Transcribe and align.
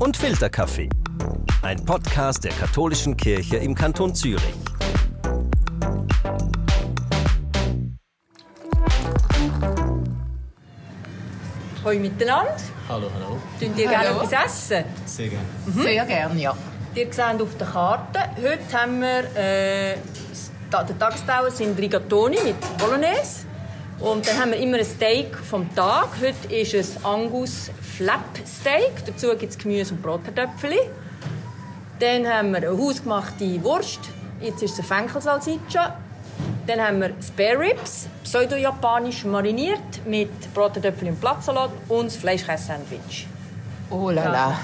und 0.00 0.16
Filterkaffee. 0.16 0.88
Ein 1.60 1.84
Podcast 1.84 2.42
der 2.44 2.52
katholischen 2.52 3.16
Kirche 3.16 3.58
im 3.58 3.74
Kanton 3.74 4.14
Zürich. 4.14 4.42
Hallo 11.84 11.98
miteinander. 11.98 12.56
Hallo, 12.88 13.10
hallo. 13.14 13.38
Tun 13.58 13.76
ihr 13.76 13.88
gerne 13.88 14.08
etwas 14.08 14.32
essen? 14.32 14.84
Sehr 15.04 15.28
gerne. 15.28 15.46
Sehr 15.82 16.06
gerne, 16.06 16.40
ja. 16.40 16.56
Ihr 16.94 17.12
seht 17.12 17.20
auf 17.20 17.56
der 17.58 17.66
Karte, 17.66 18.20
heute 18.42 18.72
haben 18.72 19.00
wir, 19.00 19.24
äh, 19.36 19.96
der 20.72 20.98
Tagestauer 20.98 21.50
sind 21.50 21.78
Rigatoni 21.78 22.38
mit 22.42 22.56
Bolognese. 22.78 23.46
Und 24.00 24.26
dann 24.26 24.38
haben 24.38 24.52
wir 24.52 24.58
immer 24.58 24.78
ein 24.78 24.84
Steak 24.84 25.36
vom 25.36 25.72
Tag. 25.74 26.08
Heute 26.22 26.54
ist 26.54 26.72
es 26.72 27.04
Angus 27.04 27.70
Flap 27.82 28.38
Steak. 28.60 29.06
Dazu 29.06 29.28
gibt 29.36 29.52
es 29.52 29.58
Gemüse 29.58 29.94
und 29.94 30.02
Brotkartoffeln. 30.02 30.78
Dann 31.98 32.26
haben 32.26 32.50
wir 32.50 32.58
eine 32.58 32.78
hausgemachte 32.78 33.62
Wurst. 33.64 34.00
Jetzt 34.40 34.62
ist 34.62 34.78
es 34.78 34.90
eine 34.90 35.06
Fenkelsalsiccia. 35.06 35.96
Dann 36.66 36.80
haben 36.80 37.00
wir 37.00 37.10
Spare 37.26 37.58
Ribs, 37.58 38.06
pseudo-japanisch 38.22 39.24
mariniert 39.24 40.06
mit 40.06 40.30
Brotkartoffeln 40.54 41.12
und 41.12 41.20
Blattsalat 41.20 41.70
und 41.88 42.06
das 42.06 42.16
Fleischkäse-Sandwich. 42.16 43.26
Oh 43.90 44.10
la 44.10 44.30
la. 44.30 44.60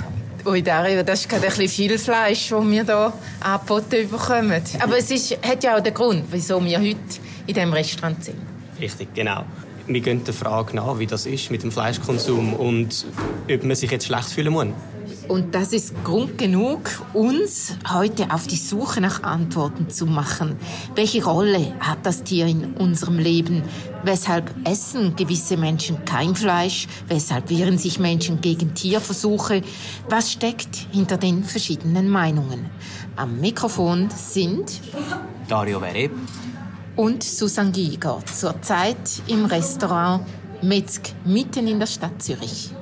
Ui, 0.46 0.62
Dario, 0.62 1.02
das 1.02 1.20
ist 1.20 1.28
gerade 1.28 1.44
ein 1.44 1.48
bisschen 1.48 1.68
viel 1.68 1.98
Fleisch, 1.98 2.50
das 2.50 2.64
wir 2.64 2.84
hier 2.84 3.12
angeboten 3.40 4.08
bekommen. 4.08 4.62
Aber 4.78 4.96
es 4.96 5.10
ist, 5.10 5.36
hat 5.44 5.64
ja 5.64 5.76
auch 5.76 5.80
den 5.80 5.92
Grund, 5.92 6.24
wieso 6.30 6.64
wir 6.64 6.78
heute 6.78 6.98
in 7.46 7.54
diesem 7.54 7.72
Restaurant 7.72 8.22
sind. 8.22 8.38
Richtig, 8.78 9.12
genau. 9.14 9.44
Wir 9.88 10.00
gehen 10.00 10.24
der 10.24 10.34
Frage 10.34 10.74
nach, 10.74 10.98
wie 10.98 11.06
das 11.06 11.26
ist 11.26 11.50
mit 11.50 11.62
dem 11.62 11.70
Fleischkonsum 11.70 12.54
und 12.54 13.06
ob 13.50 13.64
man 13.64 13.76
sich 13.76 13.90
jetzt 13.90 14.06
schlecht 14.06 14.30
fühlen 14.30 14.52
muss. 14.52 14.66
Und 15.28 15.54
das 15.54 15.72
ist 15.72 15.92
Grund 16.04 16.38
genug, 16.38 16.88
uns 17.12 17.76
heute 17.92 18.32
auf 18.32 18.46
die 18.46 18.56
Suche 18.56 19.00
nach 19.00 19.22
Antworten 19.22 19.88
zu 19.88 20.06
machen. 20.06 20.56
Welche 20.94 21.24
Rolle 21.24 21.74
hat 21.80 21.98
das 22.04 22.22
Tier 22.22 22.46
in 22.46 22.74
unserem 22.74 23.18
Leben? 23.18 23.62
Weshalb 24.04 24.54
essen 24.64 25.16
gewisse 25.16 25.56
Menschen 25.56 26.04
kein 26.04 26.34
Fleisch? 26.36 26.86
Weshalb 27.08 27.50
wehren 27.50 27.78
sich 27.78 27.98
Menschen 27.98 28.40
gegen 28.40 28.74
Tierversuche? 28.74 29.62
Was 30.08 30.32
steckt 30.32 30.86
hinter 30.92 31.16
den 31.16 31.42
verschiedenen 31.42 32.08
Meinungen? 32.08 32.70
Am 33.16 33.40
Mikrofon 33.40 34.08
sind 34.10 34.80
Dario 35.48 35.80
Vereb. 35.80 36.12
Und 36.96 37.22
Susan 37.22 37.72
Giger, 37.72 38.18
zurzeit 38.24 39.22
im 39.28 39.44
Restaurant 39.44 40.26
Metzg, 40.62 41.12
mitten 41.24 41.66
in 41.66 41.78
der 41.78 41.86
Stadt 41.86 42.20
Zürich. 42.22 42.72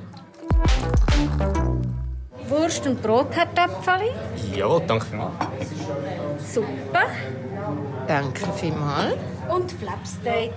Wurst 2.47 2.87
und 2.87 3.01
Brotkartoffeln. 3.01 4.09
Ja, 4.55 4.79
danke 4.79 5.05
vielmals. 5.05 5.33
Suppe 6.53 6.99
Danke 8.07 8.45
vielmals. 8.55 9.15
und 9.53 9.71
Flapsteak. 9.71 10.53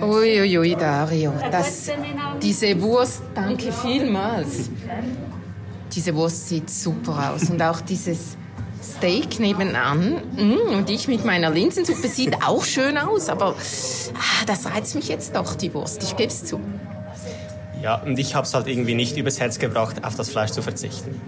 Uiuiui, 0.00 0.58
ui, 0.58 0.76
Dario. 0.76 1.32
Das, 1.50 1.90
diese 2.40 2.80
Wurst, 2.80 3.22
danke 3.34 3.72
vielmals. 3.72 4.70
Diese 5.92 6.14
Wurst 6.14 6.48
sieht 6.48 6.70
super 6.70 7.32
aus. 7.34 7.50
Und 7.50 7.60
auch 7.62 7.80
dieses 7.80 8.36
Steak 8.82 9.38
nebenan. 9.40 10.22
Mm, 10.36 10.74
Und 10.74 10.90
ich 10.90 11.08
mit 11.08 11.24
meiner 11.24 11.50
Linsensuppe 11.50 12.08
sieht 12.08 12.44
auch 12.46 12.64
schön 12.64 12.98
aus. 12.98 13.28
Aber 13.28 13.54
ah, 14.14 14.44
das 14.46 14.66
reizt 14.66 14.94
mich 14.94 15.08
jetzt 15.08 15.36
doch, 15.36 15.54
die 15.54 15.72
Wurst. 15.74 16.02
Ich 16.02 16.16
gebe 16.16 16.28
es 16.28 16.44
zu. 16.44 16.60
Ja, 17.82 17.96
und 17.96 18.18
ich 18.18 18.34
habe 18.34 18.46
es 18.46 18.54
halt 18.54 18.68
irgendwie 18.68 18.94
nicht 18.94 19.16
übers 19.16 19.40
Herz 19.40 19.58
gebracht, 19.58 20.04
auf 20.04 20.14
das 20.14 20.30
Fleisch 20.30 20.52
zu 20.52 20.62
verzichten. 20.62 21.20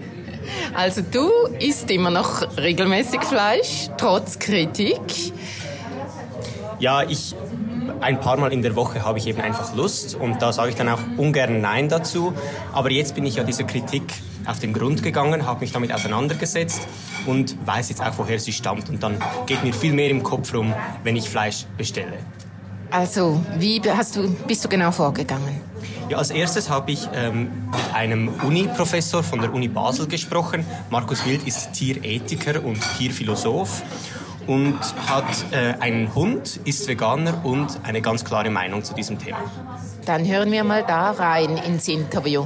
Also 0.73 1.01
du 1.01 1.29
isst 1.59 1.89
immer 1.91 2.11
noch 2.11 2.57
regelmäßig 2.57 3.21
Fleisch, 3.23 3.89
trotz 3.97 4.39
Kritik. 4.39 4.99
Ja, 6.79 7.03
ich 7.03 7.35
ein 8.01 8.19
paar 8.19 8.37
Mal 8.37 8.53
in 8.53 8.61
der 8.61 8.75
Woche 8.75 9.03
habe 9.03 9.17
ich 9.19 9.27
eben 9.27 9.41
einfach 9.41 9.75
Lust 9.75 10.15
und 10.15 10.41
da 10.41 10.51
sage 10.53 10.69
ich 10.69 10.75
dann 10.75 10.89
auch 10.89 10.99
ungern 11.17 11.61
Nein 11.61 11.89
dazu. 11.89 12.33
Aber 12.73 12.91
jetzt 12.91 13.15
bin 13.15 13.25
ich 13.25 13.35
ja 13.35 13.43
dieser 13.43 13.63
Kritik 13.63 14.03
auf 14.47 14.59
den 14.59 14.73
Grund 14.73 15.03
gegangen, 15.03 15.45
habe 15.45 15.61
mich 15.61 15.71
damit 15.71 15.91
auseinandergesetzt 15.93 16.87
und 17.25 17.55
weiß 17.65 17.89
jetzt 17.89 18.01
auch, 18.01 18.17
woher 18.17 18.39
sie 18.39 18.51
stammt. 18.51 18.89
Und 18.89 19.01
dann 19.03 19.17
geht 19.45 19.63
mir 19.63 19.73
viel 19.73 19.93
mehr 19.93 20.09
im 20.09 20.23
Kopf 20.23 20.53
rum, 20.53 20.73
wenn 21.03 21.15
ich 21.15 21.29
Fleisch 21.29 21.65
bestelle. 21.77 22.17
Also, 22.91 23.41
wie 23.57 23.81
hast 23.89 24.15
du, 24.15 24.29
bist 24.47 24.63
du 24.63 24.69
genau 24.69 24.91
vorgegangen? 24.91 25.59
Ja, 26.07 26.17
als 26.17 26.29
erstes 26.29 26.69
habe 26.69 26.91
ich 26.91 27.09
ähm, 27.13 27.49
mit 27.71 27.95
einem 27.95 28.29
Uni-Professor 28.43 29.23
von 29.23 29.41
der 29.41 29.53
Uni 29.53 29.67
Basel 29.67 30.07
gesprochen. 30.07 30.65
Markus 30.89 31.25
Wild 31.25 31.47
ist 31.47 31.73
Tierethiker 31.73 32.63
und 32.63 32.79
Tierphilosoph 32.97 33.81
und 34.47 34.79
hat 35.07 35.25
äh, 35.51 35.73
einen 35.79 36.13
Hund, 36.13 36.59
ist 36.65 36.87
Veganer 36.87 37.43
und 37.43 37.79
eine 37.83 38.01
ganz 38.01 38.23
klare 38.23 38.49
Meinung 38.49 38.83
zu 38.83 38.93
diesem 38.93 39.17
Thema. 39.17 39.39
Dann 40.05 40.25
hören 40.25 40.51
wir 40.51 40.63
mal 40.63 40.83
da 40.85 41.11
rein 41.11 41.57
ins 41.57 41.87
Interview. 41.87 42.45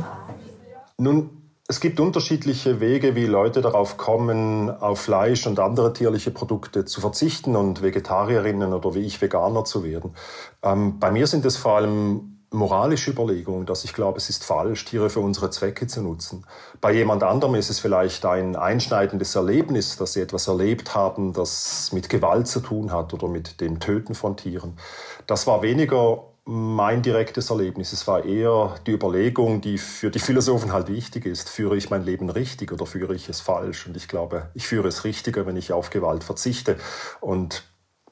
Nun, 0.98 1.30
es 1.70 1.80
gibt 1.80 2.00
unterschiedliche 2.00 2.80
Wege, 2.80 3.16
wie 3.16 3.28
Leute 3.28 3.62
darauf 3.62 3.96
kommen, 3.96 4.72
auf 4.72 5.02
Fleisch 5.02 5.46
und 5.46 5.60
andere 5.60 5.94
tierliche 5.94 6.32
Produkte 6.32 6.84
zu 6.84 7.00
verzichten 7.00 7.56
und 7.56 7.84
Vegetarierinnen 7.84 8.74
oder 8.74 8.96
wie 8.96 9.06
ich 9.06 9.22
Veganer 9.22 9.66
zu 9.66 9.84
werden. 9.84 10.16
Ähm, 10.64 10.98
bei 10.98 11.12
mir 11.12 11.28
sind 11.28 11.46
es 11.46 11.58
vor 11.58 11.76
allem 11.76 12.40
moralische 12.50 13.12
Überlegungen, 13.12 13.68
dass 13.68 13.84
ich 13.84 13.94
glaube, 13.94 14.18
es 14.18 14.32
ist 14.32 14.44
falsch, 14.44 14.84
Tiere 14.86 15.12
für 15.12 15.20
unsere 15.20 15.52
Zwecke 15.52 15.86
zu 15.86 16.02
nutzen. 16.02 16.44
Bei 16.82 16.92
jemand 16.92 17.22
anderem 17.22 17.54
ist 17.54 17.70
es 17.70 17.80
vielleicht 17.80 18.26
ein 18.26 18.56
einschneidendes 18.56 19.36
Erlebnis, 19.36 19.96
dass 19.96 20.14
sie 20.14 20.22
etwas 20.22 20.48
erlebt 20.48 20.96
haben, 20.96 21.34
das 21.34 21.92
mit 21.92 22.10
Gewalt 22.10 22.48
zu 22.48 22.62
tun 22.62 22.92
hat 22.92 23.14
oder 23.14 23.28
mit 23.28 23.62
dem 23.62 23.80
Töten 23.80 24.16
von 24.16 24.36
Tieren. 24.38 24.80
Das 25.28 25.46
war 25.46 25.62
weniger 25.62 26.24
mein 26.52 27.04
direktes 27.04 27.52
Erlebnis. 27.52 27.94
Es 27.94 28.08
war 28.08 28.26
eher 28.26 28.74
die 28.88 28.92
Überlegung, 28.92 29.62
die 29.62 29.78
für 29.78 30.10
die 30.10 30.18
Philosophen 30.18 30.74
halt 30.74 30.88
wichtig 30.88 31.28
ist. 31.28 31.48
Führe 31.48 31.78
ich 31.78 31.92
mein 31.92 32.04
Leben 32.04 32.28
richtig 32.32 32.72
oder 32.72 32.88
führe 32.88 33.14
ich 33.14 33.30
es 33.30 33.40
falsch? 33.40 33.86
Und 33.86 33.96
ich 33.96 34.08
glaube, 34.08 34.50
ich 34.56 34.66
führe 34.68 34.88
es 34.88 35.04
richtiger, 35.04 35.46
wenn 35.46 35.58
ich 35.58 35.74
auf 35.74 35.92
Gewalt 35.92 36.24
verzichte. 36.24 36.78
Und 37.22 37.66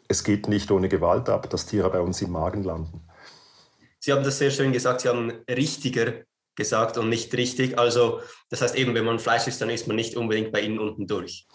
es 0.08 0.24
geht 0.24 0.48
nicht 0.48 0.70
ohne 0.70 0.88
Gewalt 0.88 1.30
ab, 1.30 1.50
dass 1.50 1.66
Tiere 1.66 1.90
bei 1.90 2.00
uns 2.00 2.22
im 2.22 2.30
Magen 2.30 2.64
landen. 2.64 3.08
Sie 4.00 4.14
haben 4.14 4.24
das 4.24 4.38
sehr 4.38 4.52
schön 4.52 4.72
gesagt, 4.72 5.02
Sie 5.02 5.10
haben 5.10 5.32
richtiger 5.50 6.14
gesagt 6.54 7.00
und 7.00 7.10
nicht 7.10 7.34
richtig. 7.34 7.80
Also 7.80 8.20
das 8.52 8.62
heißt 8.62 8.76
eben, 8.76 8.94
wenn 8.94 9.06
man 9.06 9.18
Fleisch 9.18 9.48
isst, 9.48 9.62
dann 9.62 9.72
ist 9.72 9.88
man 9.88 9.96
nicht 9.96 10.16
unbedingt 10.16 10.52
bei 10.52 10.62
Ihnen 10.62 10.78
unten 10.78 11.08
durch. 11.08 11.48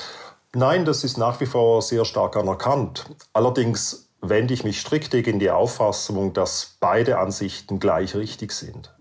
Nein, 0.52 0.84
das 0.84 1.04
ist 1.04 1.16
nach 1.16 1.40
wie 1.40 1.46
vor 1.46 1.80
sehr 1.80 2.04
stark 2.04 2.36
anerkannt. 2.36 3.06
Allerdings 3.32 4.11
wende 4.22 4.54
ich 4.54 4.64
mich 4.64 4.80
strikt 4.80 5.10
gegen 5.10 5.38
die 5.38 5.50
Auffassung, 5.50 6.32
dass 6.32 6.76
beide 6.80 7.18
Ansichten 7.18 7.80
gleich 7.80 8.14
richtig 8.14 8.52
sind. 8.52 8.94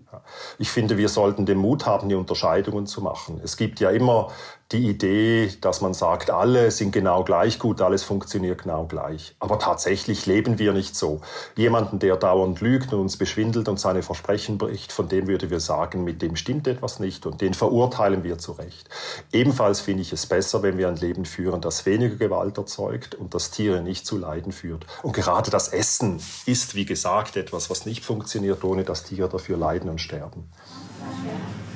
Ich 0.57 0.69
finde, 0.69 0.97
wir 0.97 1.07
sollten 1.07 1.45
den 1.45 1.57
Mut 1.57 1.85
haben, 1.85 2.09
die 2.09 2.15
Unterscheidungen 2.15 2.85
zu 2.85 3.01
machen. 3.01 3.39
Es 3.43 3.55
gibt 3.55 3.79
ja 3.79 3.91
immer 3.91 4.31
die 4.71 4.87
Idee, 4.87 5.51
dass 5.59 5.81
man 5.81 5.93
sagt, 5.93 6.29
alle 6.29 6.71
sind 6.71 6.91
genau 6.91 7.23
gleich 7.23 7.59
gut, 7.59 7.81
alles 7.81 8.03
funktioniert 8.03 8.63
genau 8.63 8.85
gleich. 8.85 9.35
Aber 9.39 9.59
tatsächlich 9.59 10.25
leben 10.25 10.59
wir 10.59 10.71
nicht 10.71 10.95
so. 10.95 11.21
Jemanden, 11.57 11.99
der 11.99 12.15
dauernd 12.15 12.61
lügt 12.61 12.93
und 12.93 13.01
uns 13.01 13.17
beschwindelt 13.17 13.67
und 13.67 13.79
seine 13.79 14.01
Versprechen 14.01 14.57
bricht, 14.57 14.93
von 14.93 15.09
dem 15.09 15.27
würde 15.27 15.49
wir 15.49 15.59
sagen, 15.59 16.03
mit 16.03 16.21
dem 16.21 16.35
stimmt 16.35 16.67
etwas 16.67 16.99
nicht 16.99 17.25
und 17.25 17.41
den 17.41 17.53
verurteilen 17.53 18.23
wir 18.23 18.37
zu 18.37 18.53
Recht. 18.53 18.89
Ebenfalls 19.33 19.81
finde 19.81 20.03
ich 20.03 20.13
es 20.13 20.25
besser, 20.25 20.63
wenn 20.63 20.77
wir 20.77 20.87
ein 20.87 20.95
Leben 20.95 21.25
führen, 21.25 21.59
das 21.59 21.85
weniger 21.85 22.15
Gewalt 22.15 22.57
erzeugt 22.57 23.15
und 23.15 23.33
das 23.33 23.51
Tiere 23.51 23.81
nicht 23.81 24.05
zu 24.05 24.17
Leiden 24.17 24.53
führt. 24.53 24.85
Und 25.03 25.13
gerade 25.13 25.51
das 25.51 25.67
Essen 25.67 26.21
ist, 26.45 26.75
wie 26.75 26.85
gesagt, 26.85 27.35
etwas, 27.35 27.69
was 27.69 27.85
nicht 27.85 28.05
funktioniert, 28.05 28.63
ohne 28.63 28.83
dass 28.83 29.03
Tiere 29.03 29.27
dafür 29.27 29.57
leiden 29.57 29.89
und 29.89 29.99
sterben. 29.99 30.49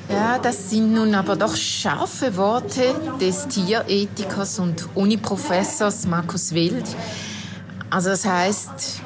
Ja, 0.09 0.37
das 0.37 0.69
sind 0.69 0.93
nun 0.93 1.15
aber 1.15 1.35
doch 1.35 1.55
scharfe 1.55 2.37
Worte 2.37 2.93
des 3.19 3.47
Tierethikers 3.47 4.59
und 4.59 4.87
Uniprofessors 4.95 6.05
Markus 6.05 6.53
Wild. 6.53 6.85
Also 7.89 8.09
das 8.09 8.25
heißt, 8.25 9.01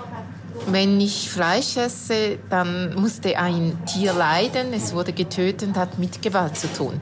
wenn 0.67 0.99
ich 0.99 1.29
Fleisch 1.29 1.77
esse, 1.77 2.37
dann 2.49 2.93
musste 2.95 3.37
ein 3.37 3.77
Tier 3.85 4.13
leiden, 4.13 4.73
es 4.73 4.93
wurde 4.93 5.13
getötet 5.13 5.69
und 5.69 5.77
hat 5.77 5.97
mit 5.99 6.21
Gewalt 6.21 6.57
zu 6.57 6.71
tun. 6.71 6.99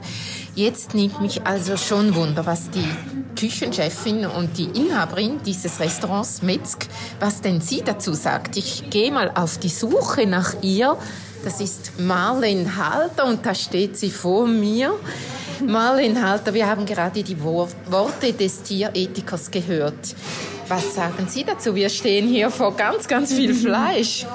Jetzt 0.54 0.94
nimmt 0.94 1.20
mich 1.20 1.46
also 1.46 1.76
schon 1.76 2.14
Wunder, 2.14 2.46
was 2.46 2.70
die 2.70 2.88
Küchenchefin 3.36 4.26
und 4.26 4.58
die 4.58 4.64
Inhaberin 4.64 5.40
dieses 5.44 5.80
Restaurants 5.80 6.42
Metzg, 6.42 6.86
was 7.20 7.40
denn 7.40 7.60
sie 7.60 7.82
dazu 7.84 8.14
sagt. 8.14 8.56
Ich 8.56 8.90
gehe 8.90 9.12
mal 9.12 9.30
auf 9.34 9.58
die 9.58 9.68
Suche 9.68 10.26
nach 10.26 10.54
ihr. 10.62 10.96
Das 11.44 11.60
ist 11.60 11.98
Marlene 11.98 12.76
Halter 12.76 13.26
und 13.26 13.46
da 13.46 13.54
steht 13.54 13.96
sie 13.96 14.10
vor 14.10 14.46
mir. 14.46 14.92
Marlene 15.64 16.28
Halter, 16.28 16.52
wir 16.52 16.66
haben 16.66 16.84
gerade 16.84 17.22
die 17.22 17.42
Wor 17.42 17.68
Worte 17.86 18.32
des 18.32 18.62
Tierethikers 18.62 19.50
gehört. 19.50 20.14
Was 20.68 20.94
sagen 20.94 21.26
Sie 21.28 21.44
dazu? 21.44 21.74
Wir 21.74 21.88
stehen 21.88 22.28
hier 22.28 22.50
vor 22.50 22.76
ganz, 22.76 23.08
ganz 23.08 23.32
viel 23.32 23.54
Fleisch. 23.54 24.26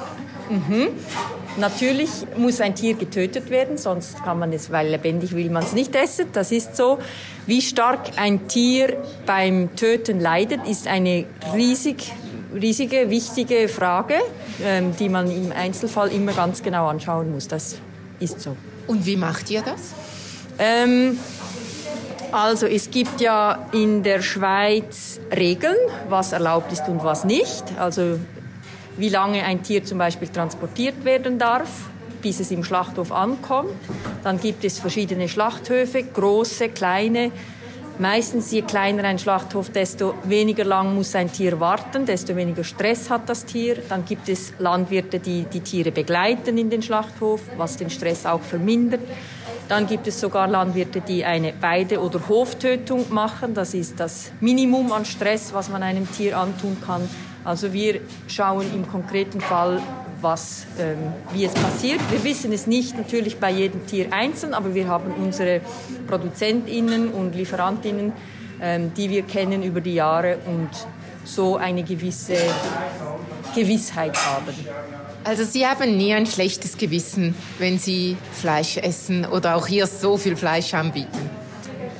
Natürlich 1.58 2.10
muss 2.36 2.60
ein 2.60 2.74
Tier 2.74 2.96
getötet 2.96 3.50
werden, 3.52 3.78
sonst 3.78 4.24
kann 4.24 4.40
man 4.40 4.52
es, 4.52 4.72
weil 4.72 4.90
lebendig 4.90 5.36
will 5.36 5.52
man 5.52 5.64
es 5.64 5.74
nicht 5.74 5.96
essen. 5.96 6.26
Das 6.34 6.52
ist 6.52 6.76
so. 6.76 6.98
Wie 7.46 7.62
stark 7.62 8.18
ein 8.18 8.48
Tier 8.48 8.98
beim 9.26 9.76
Töten 9.76 10.20
leidet, 10.20 10.68
ist 10.68 10.88
eine 10.88 11.26
riesig, 11.54 12.12
riesige, 12.54 13.10
wichtige 13.10 13.68
Frage, 13.68 14.16
ähm, 14.64 14.96
die 14.98 15.10
man 15.10 15.30
im 15.30 15.52
Einzelfall 15.52 16.12
immer 16.12 16.34
ganz 16.34 16.62
genau 16.64 16.88
anschauen 16.88 17.32
muss. 17.32 17.48
Das 17.48 17.78
ist 18.20 18.42
so. 18.42 18.56
Und 18.88 19.06
wie 19.06 19.18
macht 19.18 19.50
ihr 19.50 19.62
das? 19.62 19.94
Ähm, 20.60 21.18
also 22.32 22.66
es 22.66 22.90
gibt 22.90 23.22
ja 23.22 23.68
in 23.72 24.04
der 24.04 24.22
Schweiz 24.22 25.20
Regeln, 25.36 25.78
was 26.10 26.32
erlaubt 26.32 26.72
ist 26.72 26.88
und 26.88 27.04
was 27.04 27.24
nicht. 27.26 27.64
Also 27.78 28.20
wie 28.98 29.10
lange 29.10 29.44
ein 29.44 29.64
Tier 29.64 29.84
zum 29.84 29.98
Beispiel 29.98 30.28
transportiert 30.28 31.06
werden 31.06 31.40
darf, 31.40 31.70
bis 32.22 32.40
es 32.40 32.52
im 32.52 32.64
Schlachthof 32.64 33.12
ankommt. 33.12 33.74
Dann 34.24 34.40
gibt 34.40 34.64
es 34.64 34.80
verschiedene 34.80 35.28
Schlachthöfe, 35.28 36.04
große, 36.04 36.70
kleine. 36.70 37.32
Meistens 38.00 38.52
je 38.52 38.64
kleiner 38.64 39.04
ein 39.04 39.20
Schlachthof, 39.20 39.70
desto 39.70 40.16
weniger 40.24 40.66
lang 40.66 40.96
muss 40.96 41.14
ein 41.14 41.32
Tier 41.32 41.60
warten, 41.60 42.08
desto 42.08 42.36
weniger 42.36 42.64
Stress 42.64 43.12
hat 43.12 43.30
das 43.30 43.46
Tier. 43.46 43.78
Dann 43.88 44.04
gibt 44.04 44.28
es 44.30 44.52
Landwirte, 44.58 45.20
die 45.20 45.44
die 45.44 45.60
Tiere 45.60 45.92
begleiten 45.92 46.58
in 46.58 46.72
den 46.72 46.82
Schlachthof, 46.82 47.42
was 47.56 47.78
den 47.78 47.92
Stress 47.92 48.26
auch 48.26 48.42
vermindert. 48.42 49.02
Dann 49.70 49.86
gibt 49.86 50.08
es 50.08 50.20
sogar 50.20 50.48
Landwirte, 50.48 51.02
die 51.02 51.24
eine 51.24 51.54
Weide- 51.62 52.02
oder 52.02 52.28
Hoftötung 52.28 53.06
machen. 53.14 53.54
Das 53.54 53.76
ist 53.76 54.00
das 54.00 54.32
Minimum 54.40 54.92
an 54.92 55.06
Stress, 55.06 55.54
was 55.54 55.70
man 55.70 55.84
einem 55.84 56.12
Tier 56.12 56.40
antun 56.40 56.78
kann. 56.84 57.08
Also 57.46 57.74
wir 57.74 58.02
schauen 58.28 58.66
im 58.74 58.88
konkreten 58.88 59.40
Fall, 59.40 59.82
was, 60.24 60.66
ähm, 60.80 60.98
wie 61.34 61.46
es 61.46 61.54
passiert. 61.54 62.00
Wir 62.10 62.24
wissen 62.24 62.52
es 62.52 62.66
nicht 62.66 62.98
natürlich 62.98 63.40
bei 63.40 63.52
jedem 63.52 63.86
Tier 63.86 64.08
einzeln, 64.12 64.54
aber 64.54 64.74
wir 64.74 64.88
haben 64.88 65.14
unsere 65.14 65.62
ProduzentInnen 66.08 67.10
und 67.10 67.36
LieferantInnen, 67.36 68.14
ähm, 68.62 68.94
die 68.96 69.10
wir 69.10 69.24
kennen 69.24 69.62
über 69.62 69.82
die 69.82 69.96
Jahre 69.96 70.38
und 70.46 70.70
so 71.26 71.58
eine 71.58 71.84
gewisse 71.84 72.38
Gewissheit 73.56 74.16
haben. 74.26 74.54
Also 75.24 75.46
Sie 75.46 75.66
haben 75.66 75.96
nie 75.96 76.14
ein 76.14 76.26
schlechtes 76.26 76.78
Gewissen, 76.78 77.34
wenn 77.60 77.78
Sie 77.78 78.18
Fleisch 78.34 78.78
essen 78.78 79.26
oder 79.26 79.56
auch 79.56 79.68
hier 79.68 79.88
so 79.88 80.18
viel 80.18 80.36
Fleisch 80.36 80.74
anbieten? 80.74 81.30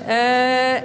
Äh, 0.08 0.82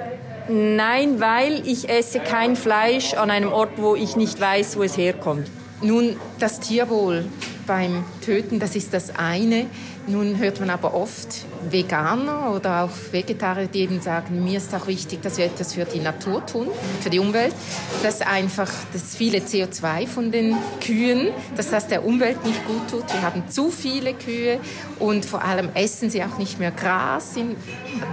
nein, 0.49 1.19
weil 1.19 1.67
ich 1.67 1.89
esse 1.89 2.21
kein 2.21 2.55
Fleisch 2.55 3.15
an 3.15 3.31
einem 3.31 3.53
Ort, 3.53 3.73
wo 3.77 3.97
ich 3.97 4.15
nicht 4.15 4.41
weiß, 4.41 4.77
wo 4.77 4.85
es 4.85 4.97
herkommt. 4.97 5.51
Nun, 5.81 6.17
das 6.41 6.59
Tierwohl 6.59 7.27
beim 7.69 8.03
Töten, 8.25 8.59
das 8.59 8.75
ist 8.75 8.93
das 8.93 9.15
eine. 9.17 9.67
Nun 10.09 10.39
hört 10.39 10.59
man 10.59 10.71
aber 10.71 10.95
oft 10.95 11.45
Veganer 11.71 12.53
oder 12.53 12.85
auch 12.85 13.13
Vegetarier, 13.13 13.69
die 13.69 13.81
eben 13.81 14.01
sagen, 14.01 14.43
mir 14.43 14.57
ist 14.57 14.75
auch 14.75 14.87
wichtig, 14.87 15.21
dass 15.23 15.37
wir 15.37 15.45
etwas 15.45 15.75
für 15.75 15.85
die 15.85 16.01
Natur 16.01 16.45
tun, 16.47 16.69
für 17.01 17.11
die 17.11 17.19
Umwelt, 17.19 17.55
dass 18.03 18.23
einfach 18.23 18.71
das 18.93 19.15
viele 19.15 19.39
CO2 19.39 20.07
von 20.07 20.33
den 20.33 20.57
Kühen, 20.81 21.29
dass 21.57 21.71
das 21.71 21.87
der 21.87 22.05
Umwelt 22.07 22.43
nicht 22.45 22.67
gut 22.67 22.89
tut. 22.91 23.13
Wir 23.13 23.23
haben 23.23 23.49
zu 23.49 23.71
viele 23.71 24.15
Kühe 24.15 24.61
und 24.99 25.27
vor 25.27 25.45
allem 25.45 25.69
essen 25.75 26.09
sie 26.09 26.25
auch 26.25 26.39
nicht 26.39 26.59
mehr 26.59 26.71
Gras, 26.71 27.35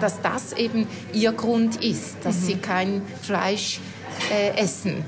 dass 0.02 0.22
das 0.22 0.54
eben 0.54 0.86
ihr 1.14 1.32
Grund 1.32 1.82
ist, 1.82 2.18
dass 2.24 2.42
mhm. 2.42 2.46
sie 2.46 2.56
kein 2.58 3.02
Fleisch 3.22 3.80
äh, 4.32 4.58
essen. 4.58 5.04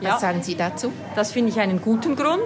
Was 0.00 0.08
ja. 0.08 0.18
sagen 0.18 0.42
Sie 0.42 0.54
dazu? 0.54 0.92
Das 1.14 1.32
finde 1.32 1.50
ich 1.50 1.60
einen 1.60 1.80
guten 1.80 2.16
Grund. 2.16 2.42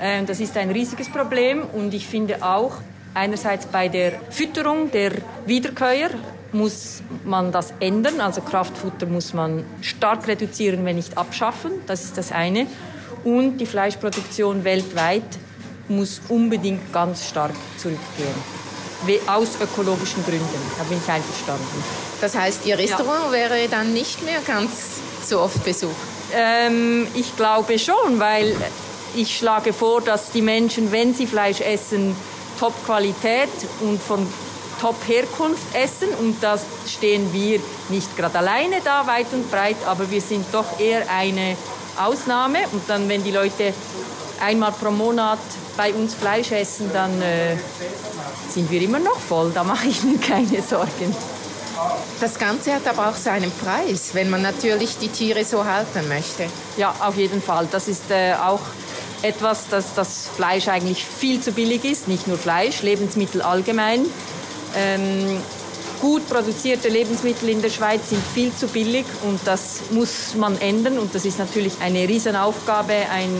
Ähm, 0.00 0.26
das 0.26 0.40
ist 0.40 0.56
ein 0.56 0.70
riesiges 0.70 1.10
Problem 1.10 1.62
und 1.72 1.92
ich 1.92 2.06
finde 2.06 2.42
auch, 2.42 2.72
einerseits 3.14 3.66
bei 3.66 3.88
der 3.88 4.12
Fütterung 4.30 4.90
der 4.90 5.12
Wiederkäuer 5.46 6.10
muss 6.52 7.02
man 7.24 7.52
das 7.52 7.74
ändern. 7.80 8.20
Also 8.20 8.40
Kraftfutter 8.40 9.06
muss 9.06 9.34
man 9.34 9.64
stark 9.80 10.26
reduzieren, 10.28 10.84
wenn 10.84 10.96
nicht 10.96 11.18
abschaffen. 11.18 11.72
Das 11.86 12.04
ist 12.04 12.16
das 12.16 12.32
eine. 12.32 12.66
Und 13.24 13.58
die 13.58 13.66
Fleischproduktion 13.66 14.64
weltweit 14.64 15.24
muss 15.88 16.20
unbedingt 16.28 16.92
ganz 16.92 17.26
stark 17.26 17.54
zurückgehen. 17.76 18.58
Aus 19.26 19.56
ökologischen 19.60 20.24
Gründen. 20.24 20.46
Da 20.76 20.84
bin 20.84 20.98
ich 20.98 21.10
einverstanden. 21.10 21.84
Das 22.20 22.36
heißt, 22.36 22.66
Ihr 22.66 22.78
Restaurant 22.78 23.26
ja. 23.26 23.32
wäre 23.32 23.68
dann 23.70 23.92
nicht 23.92 24.24
mehr 24.24 24.40
ganz 24.46 25.00
so 25.24 25.40
oft 25.40 25.64
besucht? 25.64 26.17
Ähm, 26.34 27.06
ich 27.14 27.36
glaube 27.36 27.78
schon, 27.78 28.18
weil 28.18 28.54
ich 29.14 29.36
schlage 29.36 29.72
vor, 29.72 30.00
dass 30.00 30.30
die 30.30 30.42
Menschen, 30.42 30.92
wenn 30.92 31.14
sie 31.14 31.26
Fleisch 31.26 31.60
essen, 31.60 32.14
Top-Qualität 32.58 33.48
und 33.80 34.02
von 34.02 34.26
Top-Herkunft 34.80 35.74
essen. 35.74 36.08
Und 36.20 36.42
da 36.42 36.58
stehen 36.86 37.32
wir 37.32 37.60
nicht 37.88 38.16
gerade 38.16 38.38
alleine 38.38 38.76
da, 38.84 39.06
weit 39.06 39.26
und 39.32 39.50
breit, 39.50 39.76
aber 39.86 40.10
wir 40.10 40.20
sind 40.20 40.46
doch 40.52 40.78
eher 40.78 41.08
eine 41.10 41.56
Ausnahme. 41.98 42.58
Und 42.72 42.82
dann, 42.88 43.08
wenn 43.08 43.24
die 43.24 43.30
Leute 43.30 43.72
einmal 44.40 44.72
pro 44.72 44.90
Monat 44.90 45.38
bei 45.76 45.92
uns 45.92 46.14
Fleisch 46.14 46.52
essen, 46.52 46.90
dann 46.92 47.20
äh, 47.22 47.56
sind 48.48 48.70
wir 48.70 48.80
immer 48.82 48.98
noch 48.98 49.18
voll. 49.18 49.50
Da 49.54 49.64
mache 49.64 49.88
ich 49.88 50.02
mir 50.02 50.18
keine 50.18 50.62
Sorgen. 50.62 51.14
Das 52.20 52.38
Ganze 52.38 52.74
hat 52.74 52.86
aber 52.86 53.08
auch 53.08 53.16
seinen 53.16 53.52
Preis, 53.52 54.10
wenn 54.12 54.30
man 54.30 54.42
natürlich 54.42 54.98
die 54.98 55.08
Tiere 55.08 55.44
so 55.44 55.64
halten 55.64 56.08
möchte. 56.08 56.46
Ja, 56.76 56.94
auf 57.00 57.16
jeden 57.16 57.40
Fall. 57.40 57.68
Das 57.70 57.88
ist 57.88 58.10
äh, 58.10 58.34
auch 58.34 58.60
etwas, 59.22 59.68
dass 59.68 59.94
das 59.94 60.28
Fleisch 60.34 60.68
eigentlich 60.68 61.04
viel 61.04 61.40
zu 61.40 61.52
billig 61.52 61.84
ist. 61.84 62.08
Nicht 62.08 62.26
nur 62.26 62.38
Fleisch, 62.38 62.82
Lebensmittel 62.82 63.42
allgemein. 63.42 64.06
Ähm, 64.76 65.40
gut 66.00 66.28
produzierte 66.28 66.88
Lebensmittel 66.88 67.48
in 67.48 67.62
der 67.62 67.70
Schweiz 67.70 68.10
sind 68.10 68.22
viel 68.34 68.54
zu 68.54 68.68
billig 68.68 69.06
und 69.24 69.40
das 69.44 69.80
muss 69.90 70.34
man 70.34 70.60
ändern. 70.60 70.98
Und 70.98 71.14
das 71.14 71.24
ist 71.24 71.38
natürlich 71.38 71.74
eine 71.80 72.08
Riesenaufgabe, 72.08 72.94
ein, 73.12 73.34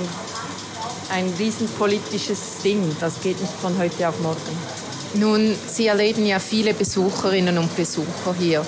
ein 1.12 1.32
riesenpolitisches 1.38 2.58
Ding. 2.64 2.96
Das 3.00 3.20
geht 3.20 3.41
nicht 3.41 3.55
von 3.61 3.76
heute 3.79 4.08
auf 4.08 4.20
morgen. 4.20 4.88
Nun, 5.14 5.55
Sie 5.66 5.87
erleben 5.87 6.26
ja 6.26 6.38
viele 6.38 6.75
Besucherinnen 6.75 7.58
und 7.58 7.75
Besucher 7.76 8.34
hier. 8.38 8.64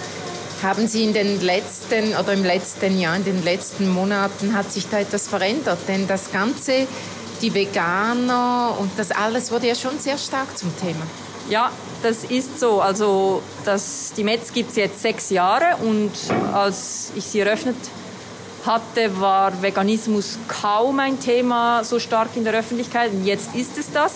Haben 0.63 0.89
Sie 0.89 1.05
in 1.05 1.13
den 1.13 1.41
letzten 1.41 2.15
oder 2.15 2.33
im 2.33 2.45
letzten 2.45 2.99
Jahr, 2.99 3.17
in 3.17 3.25
den 3.25 3.43
letzten 3.45 3.89
Monaten, 3.89 4.55
hat 4.55 4.73
sich 4.73 4.89
da 4.89 5.01
etwas 5.01 5.29
verändert? 5.29 5.79
Denn 5.89 6.07
das 6.07 6.33
Ganze, 6.33 6.87
die 7.41 7.53
Veganer 7.53 8.75
und 8.79 8.91
das 8.97 9.11
alles 9.11 9.51
wurde 9.51 9.69
ja 9.69 9.75
schon 9.75 9.99
sehr 9.99 10.19
stark 10.19 10.57
zum 10.57 10.71
Thema. 10.79 11.07
Ja, 11.49 11.73
das 12.03 12.25
ist 12.25 12.61
so. 12.61 12.81
Also 12.81 13.43
das, 13.65 14.13
die 14.17 14.25
Metz 14.25 14.53
gibt 14.53 14.71
es 14.71 14.77
jetzt 14.77 15.03
sechs 15.03 15.31
Jahre 15.31 15.77
und 15.83 16.13
als 16.53 17.13
ich 17.17 17.25
sie 17.25 17.41
eröffnet 17.41 17.77
hatte, 18.65 19.21
war 19.21 19.63
Veganismus 19.63 20.39
kaum 20.49 21.01
ein 21.01 21.19
Thema 21.19 21.83
so 21.85 21.99
stark 21.99 22.29
in 22.37 22.45
der 22.45 22.55
Öffentlichkeit. 22.55 23.13
Und 23.13 23.25
jetzt 23.25 23.55
ist 23.55 23.79
es 23.79 23.91
das. 23.93 24.15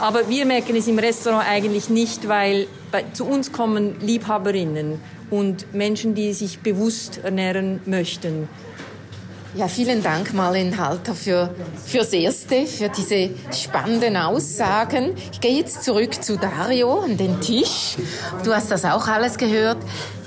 Aber 0.00 0.28
wir 0.28 0.46
merken 0.46 0.76
es 0.76 0.86
im 0.86 0.98
Restaurant 0.98 1.48
eigentlich 1.48 1.90
nicht, 1.90 2.28
weil 2.28 2.68
bei, 2.92 3.04
zu 3.12 3.24
uns 3.24 3.50
kommen 3.50 3.98
Liebhaberinnen 4.00 5.00
und 5.30 5.74
Menschen, 5.74 6.14
die 6.14 6.32
sich 6.32 6.60
bewusst 6.60 7.20
ernähren 7.24 7.80
möchten. 7.84 8.48
Ja, 9.58 9.66
vielen 9.66 10.04
Dank, 10.04 10.34
Marlene 10.34 10.78
Halter, 10.78 11.16
für, 11.16 11.52
fürs 11.84 12.12
Erste, 12.12 12.64
für 12.64 12.88
diese 12.90 13.30
spannenden 13.52 14.16
Aussagen. 14.16 15.16
Ich 15.32 15.40
gehe 15.40 15.56
jetzt 15.56 15.82
zurück 15.82 16.22
zu 16.22 16.36
Dario 16.36 17.00
an 17.00 17.16
den 17.16 17.40
Tisch. 17.40 17.96
Du 18.44 18.54
hast 18.54 18.70
das 18.70 18.84
auch 18.84 19.08
alles 19.08 19.36
gehört. 19.36 19.78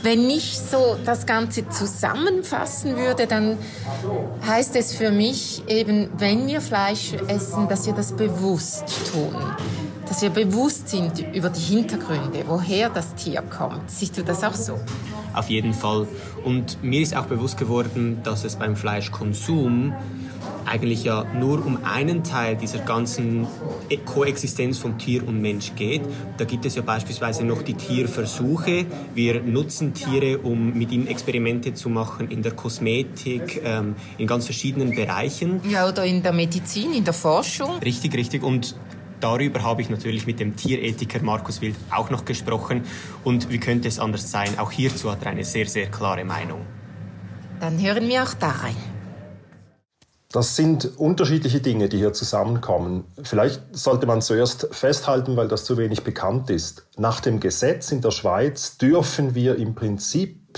Wenn 0.04 0.30
ich 0.30 0.60
so 0.60 0.98
das 1.06 1.26
Ganze 1.26 1.70
zusammenfassen 1.70 2.98
würde, 2.98 3.26
dann 3.26 3.58
heißt 4.46 4.76
es 4.76 4.94
für 4.94 5.12
mich 5.12 5.64
eben, 5.70 6.10
wenn 6.18 6.48
wir 6.48 6.60
Fleisch 6.60 7.14
essen, 7.30 7.70
dass 7.70 7.86
wir 7.86 7.94
das 7.94 8.12
bewusst 8.12 8.84
tun. 9.14 9.34
Dass 10.12 10.22
wir 10.22 10.30
bewusst 10.30 10.90
sind 10.90 11.26
über 11.34 11.50
die 11.50 11.62
Hintergründe, 11.62 12.44
woher 12.46 12.90
das 12.90 13.16
Tier 13.16 13.42
kommt. 13.44 13.90
Siehst 13.90 14.18
du 14.18 14.24
das 14.26 14.44
auch 14.44 14.54
so? 14.54 14.78
Auf 15.34 15.50
jeden 15.50 15.74
Fall. 15.74 16.06
Und 16.44 16.84
mir 16.84 17.00
ist 17.00 17.16
auch 17.16 17.28
bewusst 17.28 17.58
geworden, 17.58 18.20
dass 18.22 18.44
es 18.44 18.58
beim 18.58 18.76
Fleischkonsum 18.76 19.96
eigentlich 20.66 21.06
ja 21.06 21.24
nur 21.34 21.66
um 21.66 21.86
einen 21.86 22.26
Teil 22.26 22.58
dieser 22.58 22.80
ganzen 22.80 23.48
Koexistenz 24.04 24.80
von 24.80 24.98
Tier 24.98 25.26
und 25.26 25.42
Mensch 25.42 25.72
geht. 25.78 26.02
Da 26.36 26.44
gibt 26.44 26.66
es 26.66 26.76
ja 26.76 26.82
beispielsweise 26.82 27.46
noch 27.46 27.62
die 27.62 27.76
Tierversuche. 27.76 28.88
Wir 29.16 29.42
nutzen 29.42 29.94
Tiere, 29.94 30.40
um 30.40 30.74
mit 30.74 30.92
ihnen 30.92 31.08
Experimente 31.08 31.74
zu 31.74 31.88
machen 31.88 32.30
in 32.30 32.44
der 32.44 32.52
Kosmetik, 32.52 33.62
ähm, 33.64 33.96
in 34.18 34.28
ganz 34.28 34.44
verschiedenen 34.44 34.94
Bereichen. 34.94 35.62
Ja, 35.70 35.88
oder 35.88 36.04
in 36.04 36.22
der 36.22 36.34
Medizin, 36.34 36.92
in 36.92 37.06
der 37.06 37.14
Forschung. 37.14 37.80
Richtig, 37.80 38.14
richtig. 38.14 38.44
Und 38.44 38.76
Darüber 39.22 39.62
habe 39.64 39.82
ich 39.82 39.90
natürlich 39.90 40.26
mit 40.26 40.40
dem 40.40 40.56
Tierethiker 40.56 41.22
Markus 41.22 41.62
Wild 41.62 41.76
auch 41.92 42.10
noch 42.10 42.26
gesprochen. 42.26 42.84
Und 43.24 43.50
wie 43.50 43.60
könnte 43.60 43.88
es 43.88 44.00
anders 44.00 44.30
sein? 44.32 44.58
Auch 44.60 44.72
hierzu 44.72 45.12
hat 45.12 45.24
er 45.24 45.32
eine 45.32 45.46
sehr, 45.46 45.68
sehr 45.68 45.90
klare 45.90 46.26
Meinung. 46.26 46.66
Dann 47.60 47.80
hören 47.80 48.08
wir 48.08 48.24
auch 48.24 48.34
da 48.34 48.50
rein. 48.50 48.76
Das 50.32 50.56
sind 50.56 50.98
unterschiedliche 50.98 51.60
Dinge, 51.60 51.90
die 51.90 51.98
hier 51.98 52.14
zusammenkommen. 52.14 53.04
Vielleicht 53.22 53.62
sollte 53.74 54.08
man 54.08 54.22
zuerst 54.22 54.70
festhalten, 54.72 55.36
weil 55.36 55.50
das 55.50 55.66
zu 55.66 55.78
wenig 55.78 56.04
bekannt 56.04 56.50
ist. 56.50 56.88
Nach 56.98 57.20
dem 57.20 57.40
Gesetz 57.40 57.92
in 57.92 58.02
der 58.02 58.12
Schweiz 58.12 58.78
dürfen 58.78 59.36
wir 59.36 59.58
im 59.58 59.76
Prinzip 59.76 60.58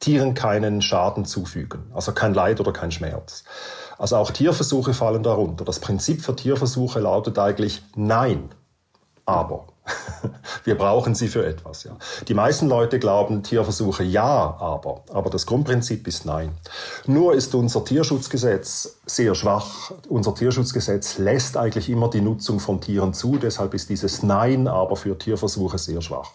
Tieren 0.00 0.34
keinen 0.34 0.82
Schaden 0.82 1.26
zufügen, 1.26 1.84
also 1.94 2.12
kein 2.12 2.34
Leid 2.34 2.58
oder 2.58 2.72
kein 2.72 2.90
Schmerz. 2.90 3.44
Also 3.98 4.16
auch 4.16 4.30
Tierversuche 4.30 4.94
fallen 4.94 5.22
darunter. 5.22 5.64
Das 5.64 5.80
Prinzip 5.80 6.22
für 6.22 6.34
Tierversuche 6.34 7.00
lautet 7.00 7.38
eigentlich 7.38 7.82
Nein, 7.94 8.50
aber. 9.24 9.66
Wir 10.64 10.76
brauchen 10.76 11.14
sie 11.14 11.28
für 11.28 11.44
etwas. 11.44 11.84
Ja. 11.84 11.96
Die 12.28 12.34
meisten 12.34 12.68
Leute 12.68 12.98
glauben 12.98 13.42
Tierversuche 13.42 14.04
ja, 14.04 14.56
aber. 14.58 15.02
Aber 15.12 15.30
das 15.30 15.46
Grundprinzip 15.46 16.06
ist 16.06 16.24
nein. 16.24 16.52
Nur 17.06 17.34
ist 17.34 17.54
unser 17.54 17.84
Tierschutzgesetz 17.84 19.00
sehr 19.06 19.34
schwach. 19.34 19.92
Unser 20.08 20.34
Tierschutzgesetz 20.34 21.18
lässt 21.18 21.56
eigentlich 21.56 21.88
immer 21.88 22.08
die 22.08 22.20
Nutzung 22.20 22.60
von 22.60 22.80
Tieren 22.80 23.12
zu. 23.12 23.38
Deshalb 23.38 23.74
ist 23.74 23.88
dieses 23.88 24.22
Nein 24.22 24.68
aber 24.68 24.96
für 24.96 25.18
Tierversuche 25.18 25.78
sehr 25.78 26.00
schwach. 26.00 26.30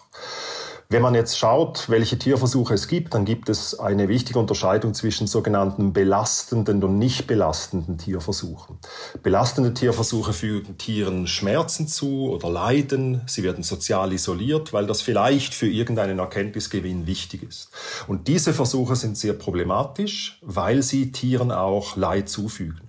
Wenn 0.90 1.02
man 1.02 1.14
jetzt 1.14 1.36
schaut, 1.36 1.90
welche 1.90 2.18
Tierversuche 2.18 2.72
es 2.72 2.88
gibt, 2.88 3.12
dann 3.12 3.26
gibt 3.26 3.50
es 3.50 3.78
eine 3.78 4.08
wichtige 4.08 4.38
Unterscheidung 4.38 4.94
zwischen 4.94 5.26
sogenannten 5.26 5.92
belastenden 5.92 6.82
und 6.82 6.96
nicht 6.96 7.26
belastenden 7.26 7.98
Tierversuchen. 7.98 8.78
Belastende 9.22 9.74
Tierversuche 9.74 10.32
fügen 10.32 10.78
Tieren 10.78 11.26
Schmerzen 11.26 11.88
zu 11.88 12.30
oder 12.30 12.48
Leiden. 12.48 13.20
Sie 13.26 13.42
werden 13.42 13.64
sozial 13.64 14.14
isoliert, 14.14 14.72
weil 14.72 14.86
das 14.86 15.02
vielleicht 15.02 15.52
für 15.52 15.68
irgendeinen 15.68 16.20
Erkenntnisgewinn 16.20 17.06
wichtig 17.06 17.42
ist. 17.42 17.68
Und 18.06 18.26
diese 18.26 18.54
Versuche 18.54 18.96
sind 18.96 19.18
sehr 19.18 19.34
problematisch, 19.34 20.38
weil 20.40 20.82
sie 20.82 21.12
Tieren 21.12 21.52
auch 21.52 21.96
Leid 21.96 22.30
zufügen. 22.30 22.87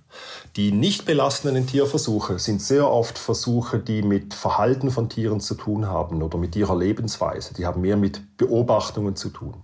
Die 0.56 0.72
nicht 0.72 1.04
belastenden 1.04 1.66
Tierversuche 1.66 2.38
sind 2.38 2.62
sehr 2.62 2.90
oft 2.90 3.18
Versuche, 3.18 3.78
die 3.78 4.02
mit 4.02 4.34
Verhalten 4.34 4.90
von 4.90 5.08
Tieren 5.08 5.40
zu 5.40 5.54
tun 5.54 5.86
haben 5.86 6.22
oder 6.22 6.38
mit 6.38 6.56
ihrer 6.56 6.76
Lebensweise. 6.76 7.54
Die 7.54 7.66
haben 7.66 7.80
mehr 7.80 7.96
mit 7.96 8.36
Beobachtungen 8.36 9.16
zu 9.16 9.30
tun. 9.30 9.62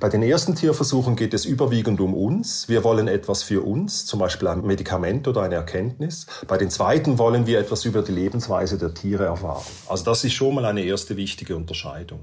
Bei 0.00 0.08
den 0.08 0.22
ersten 0.22 0.54
Tierversuchen 0.54 1.16
geht 1.16 1.34
es 1.34 1.44
überwiegend 1.44 2.00
um 2.00 2.14
uns. 2.14 2.68
Wir 2.68 2.84
wollen 2.84 3.08
etwas 3.08 3.42
für 3.42 3.62
uns, 3.62 4.06
zum 4.06 4.20
Beispiel 4.20 4.48
ein 4.48 4.62
Medikament 4.62 5.26
oder 5.26 5.42
eine 5.42 5.56
Erkenntnis. 5.56 6.26
Bei 6.46 6.58
den 6.58 6.70
zweiten 6.70 7.18
wollen 7.18 7.46
wir 7.46 7.58
etwas 7.58 7.84
über 7.84 8.02
die 8.02 8.12
Lebensweise 8.12 8.78
der 8.78 8.94
Tiere 8.94 9.24
erfahren. 9.24 9.64
Also 9.88 10.04
das 10.04 10.24
ist 10.24 10.34
schon 10.34 10.54
mal 10.54 10.64
eine 10.64 10.82
erste 10.82 11.16
wichtige 11.16 11.56
Unterscheidung. 11.56 12.20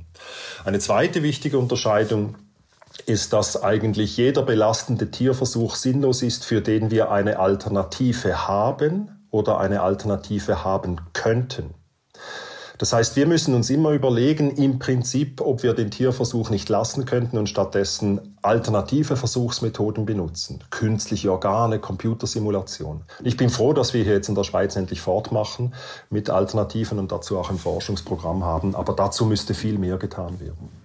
Eine 0.64 0.80
zweite 0.80 1.24
wichtige 1.24 1.58
Unterscheidung 1.58 2.36
ist, 3.06 3.34
dass 3.34 3.62
eigentlich 3.62 4.18
jeder 4.18 4.44
belastende 4.44 5.12
Tierversuch 5.12 5.76
sinnlos 5.76 6.22
ist, 6.22 6.46
für 6.46 6.62
den 6.62 6.92
wir 6.92 7.12
eine 7.12 7.40
Alternative 7.40 8.48
haben 8.48 9.28
oder 9.32 9.60
eine 9.60 9.82
Alternative 9.82 10.64
haben 10.64 11.02
könnten. 11.14 11.74
Das 12.78 12.92
heißt, 12.92 13.16
wir 13.16 13.26
müssen 13.26 13.54
uns 13.54 13.70
immer 13.70 13.92
überlegen, 13.92 14.52
im 14.52 14.80
Prinzip, 14.80 15.40
ob 15.40 15.64
wir 15.64 15.74
den 15.74 15.92
Tierversuch 15.92 16.50
nicht 16.50 16.68
lassen 16.68 17.06
könnten 17.06 17.38
und 17.38 17.48
stattdessen 17.48 18.38
alternative 18.42 19.16
Versuchsmethoden 19.16 20.06
benutzen. 20.06 20.62
Künstliche 20.72 21.32
Organe, 21.32 21.80
Computersimulation. 21.80 23.04
Ich 23.24 23.38
bin 23.38 23.50
froh, 23.50 23.72
dass 23.72 23.94
wir 23.94 24.04
hier 24.04 24.14
jetzt 24.14 24.28
in 24.28 24.36
der 24.36 24.44
Schweiz 24.44 24.76
endlich 24.76 25.00
fortmachen 25.00 25.74
mit 26.10 26.30
Alternativen 26.30 27.00
und 27.00 27.12
dazu 27.12 27.38
auch 27.38 27.50
ein 27.50 27.58
Forschungsprogramm 27.58 28.44
haben. 28.44 28.76
Aber 28.76 28.94
dazu 28.94 29.26
müsste 29.26 29.54
viel 29.54 29.78
mehr 29.78 29.98
getan 29.98 30.40
werden. 30.42 30.85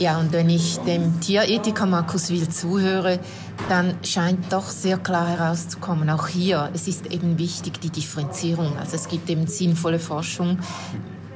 Ja, 0.00 0.18
und 0.18 0.32
wenn 0.32 0.48
ich 0.48 0.78
dem 0.78 1.20
Tierethiker 1.20 1.84
Markus 1.84 2.30
Will 2.30 2.48
zuhöre, 2.48 3.20
dann 3.68 3.98
scheint 4.02 4.50
doch 4.50 4.64
sehr 4.64 4.96
klar 4.96 5.28
herauszukommen, 5.28 6.08
auch 6.08 6.26
hier, 6.26 6.70
es 6.72 6.88
ist 6.88 7.12
eben 7.12 7.36
wichtig, 7.38 7.82
die 7.82 7.90
Differenzierung. 7.90 8.78
Also 8.78 8.96
es 8.96 9.08
gibt 9.08 9.28
eben 9.28 9.46
sinnvolle 9.46 9.98
Forschung 9.98 10.58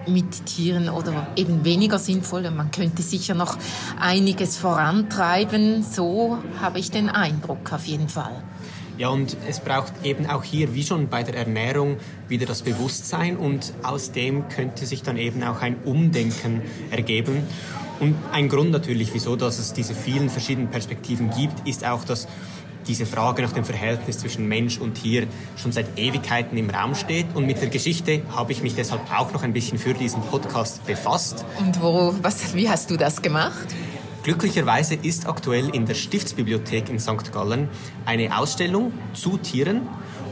mit 0.06 0.46
Tieren 0.46 0.88
oder 0.88 1.26
eben 1.36 1.62
weniger 1.66 1.98
sinnvolle. 1.98 2.50
Man 2.50 2.70
könnte 2.70 3.02
sicher 3.02 3.34
noch 3.34 3.58
einiges 4.00 4.56
vorantreiben. 4.56 5.82
So 5.82 6.38
habe 6.58 6.78
ich 6.78 6.90
den 6.90 7.10
Eindruck 7.10 7.70
auf 7.70 7.84
jeden 7.84 8.08
Fall. 8.08 8.42
Ja, 8.96 9.08
und 9.08 9.36
es 9.46 9.60
braucht 9.60 9.92
eben 10.04 10.24
auch 10.24 10.42
hier, 10.42 10.72
wie 10.72 10.84
schon 10.84 11.08
bei 11.08 11.22
der 11.22 11.36
Ernährung, 11.36 11.98
wieder 12.28 12.46
das 12.46 12.62
Bewusstsein 12.62 13.36
und 13.36 13.74
aus 13.82 14.12
dem 14.12 14.48
könnte 14.48 14.86
sich 14.86 15.02
dann 15.02 15.18
eben 15.18 15.42
auch 15.42 15.60
ein 15.60 15.76
Umdenken 15.84 16.62
ergeben. 16.90 17.42
Und 18.00 18.16
ein 18.32 18.48
Grund 18.48 18.70
natürlich, 18.70 19.14
wieso 19.14 19.36
dass 19.36 19.58
es 19.58 19.72
diese 19.72 19.94
vielen 19.94 20.30
verschiedenen 20.30 20.70
Perspektiven 20.70 21.30
gibt, 21.30 21.66
ist 21.66 21.86
auch, 21.86 22.04
dass 22.04 22.26
diese 22.86 23.06
Frage 23.06 23.42
nach 23.42 23.52
dem 23.52 23.64
Verhältnis 23.64 24.18
zwischen 24.18 24.46
Mensch 24.46 24.78
und 24.78 24.94
Tier 24.94 25.26
schon 25.56 25.72
seit 25.72 25.98
Ewigkeiten 25.98 26.58
im 26.58 26.70
Raum 26.70 26.94
steht. 26.94 27.26
Und 27.34 27.46
mit 27.46 27.60
der 27.60 27.68
Geschichte 27.68 28.22
habe 28.30 28.52
ich 28.52 28.62
mich 28.62 28.74
deshalb 28.74 29.00
auch 29.12 29.32
noch 29.32 29.42
ein 29.42 29.52
bisschen 29.52 29.78
für 29.78 29.94
diesen 29.94 30.22
Podcast 30.22 30.84
befasst. 30.86 31.44
Und 31.58 31.80
wo, 31.80 32.14
was, 32.22 32.54
wie 32.54 32.68
hast 32.68 32.90
du 32.90 32.96
das 32.96 33.22
gemacht? 33.22 33.66
Glücklicherweise 34.22 34.94
ist 34.94 35.26
aktuell 35.26 35.68
in 35.74 35.84
der 35.84 35.94
Stiftsbibliothek 35.94 36.88
in 36.88 36.98
St. 36.98 37.30
Gallen 37.30 37.68
eine 38.06 38.38
Ausstellung 38.38 38.92
zu 39.12 39.36
Tieren 39.36 39.82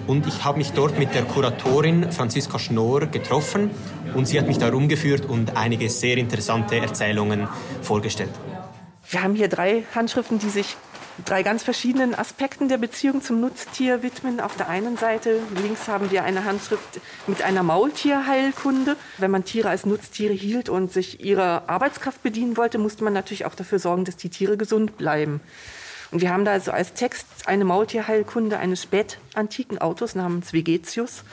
und 0.07 0.27
ich 0.27 0.45
habe 0.45 0.59
mich 0.59 0.73
dort 0.73 0.99
mit 0.99 1.15
der 1.15 1.23
Kuratorin 1.23 2.13
Franziska 2.13 2.59
Schnorr 2.59 3.07
getroffen 3.07 3.71
und 4.15 4.27
sie 4.27 4.39
hat 4.39 4.47
mich 4.47 4.59
da 4.59 4.69
rumgeführt 4.69 5.25
und 5.27 5.57
einige 5.57 5.89
sehr 5.91 6.17
interessante 6.17 6.77
Erzählungen 6.77 7.49
vorgestellt. 7.83 8.33
Wir 9.09 9.23
haben 9.23 9.35
hier 9.35 9.49
drei 9.49 9.85
Handschriften, 9.95 10.39
die 10.39 10.49
sich 10.49 10.77
drei 11.25 11.43
ganz 11.43 11.63
verschiedenen 11.63 12.15
Aspekten 12.15 12.69
der 12.69 12.79
Beziehung 12.79 13.23
zum 13.23 13.41
Nutztier 13.41 14.03
widmen. 14.03 14.41
Auf 14.41 14.57
der 14.57 14.69
einen 14.69 14.97
Seite 14.97 15.41
links 15.63 15.89
haben 15.89 16.11
wir 16.11 16.25
eine 16.25 16.45
Handschrift 16.45 17.01
mit 17.27 17.43
einer 17.43 17.63
Maultierheilkunde. 17.63 18.97
Wenn 19.19 19.31
man 19.31 19.45
Tiere 19.45 19.69
als 19.69 19.87
Nutztiere 19.87 20.33
hielt 20.33 20.69
und 20.69 20.93
sich 20.93 21.23
ihrer 21.25 21.65
Arbeitskraft 21.69 22.23
bedienen 22.23 22.57
wollte, 22.57 22.79
musste 22.79 23.05
man 23.05 23.13
natürlich 23.13 23.45
auch 23.45 23.55
dafür 23.55 23.79
sorgen, 23.79 24.05
dass 24.05 24.17
die 24.17 24.31
Tiere 24.31 24.57
gesund 24.57 24.97
bleiben. 24.97 25.41
Und 26.13 26.21
wir 26.21 26.31
haben 26.31 26.45
da 26.45 26.53
also 26.53 26.71
als 26.71 26.93
Text 26.93 27.27
eine 27.47 27.65
Maultierheilkunde 27.65 28.59
eines 28.59 28.83
spätantiken 28.83 29.79
Autors 29.79 30.15
namens 30.15 30.53
Vegetius, 30.53 31.25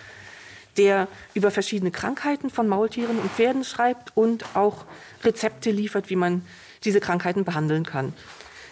der 0.78 1.10
über 1.34 1.52
verschiedene 1.52 1.92
Krankheiten 1.92 2.50
von 2.50 2.68
Maultieren 2.68 3.20
und 3.20 3.30
Pferden 3.32 3.66
schreibt 3.66 4.16
und 4.16 4.46
auch 4.56 4.86
Rezepte 5.24 5.70
liefert, 5.70 6.10
wie 6.10 6.16
man 6.16 6.46
diese 6.86 7.02
Krankheiten 7.02 7.44
behandeln 7.44 7.86
kann. 7.86 8.14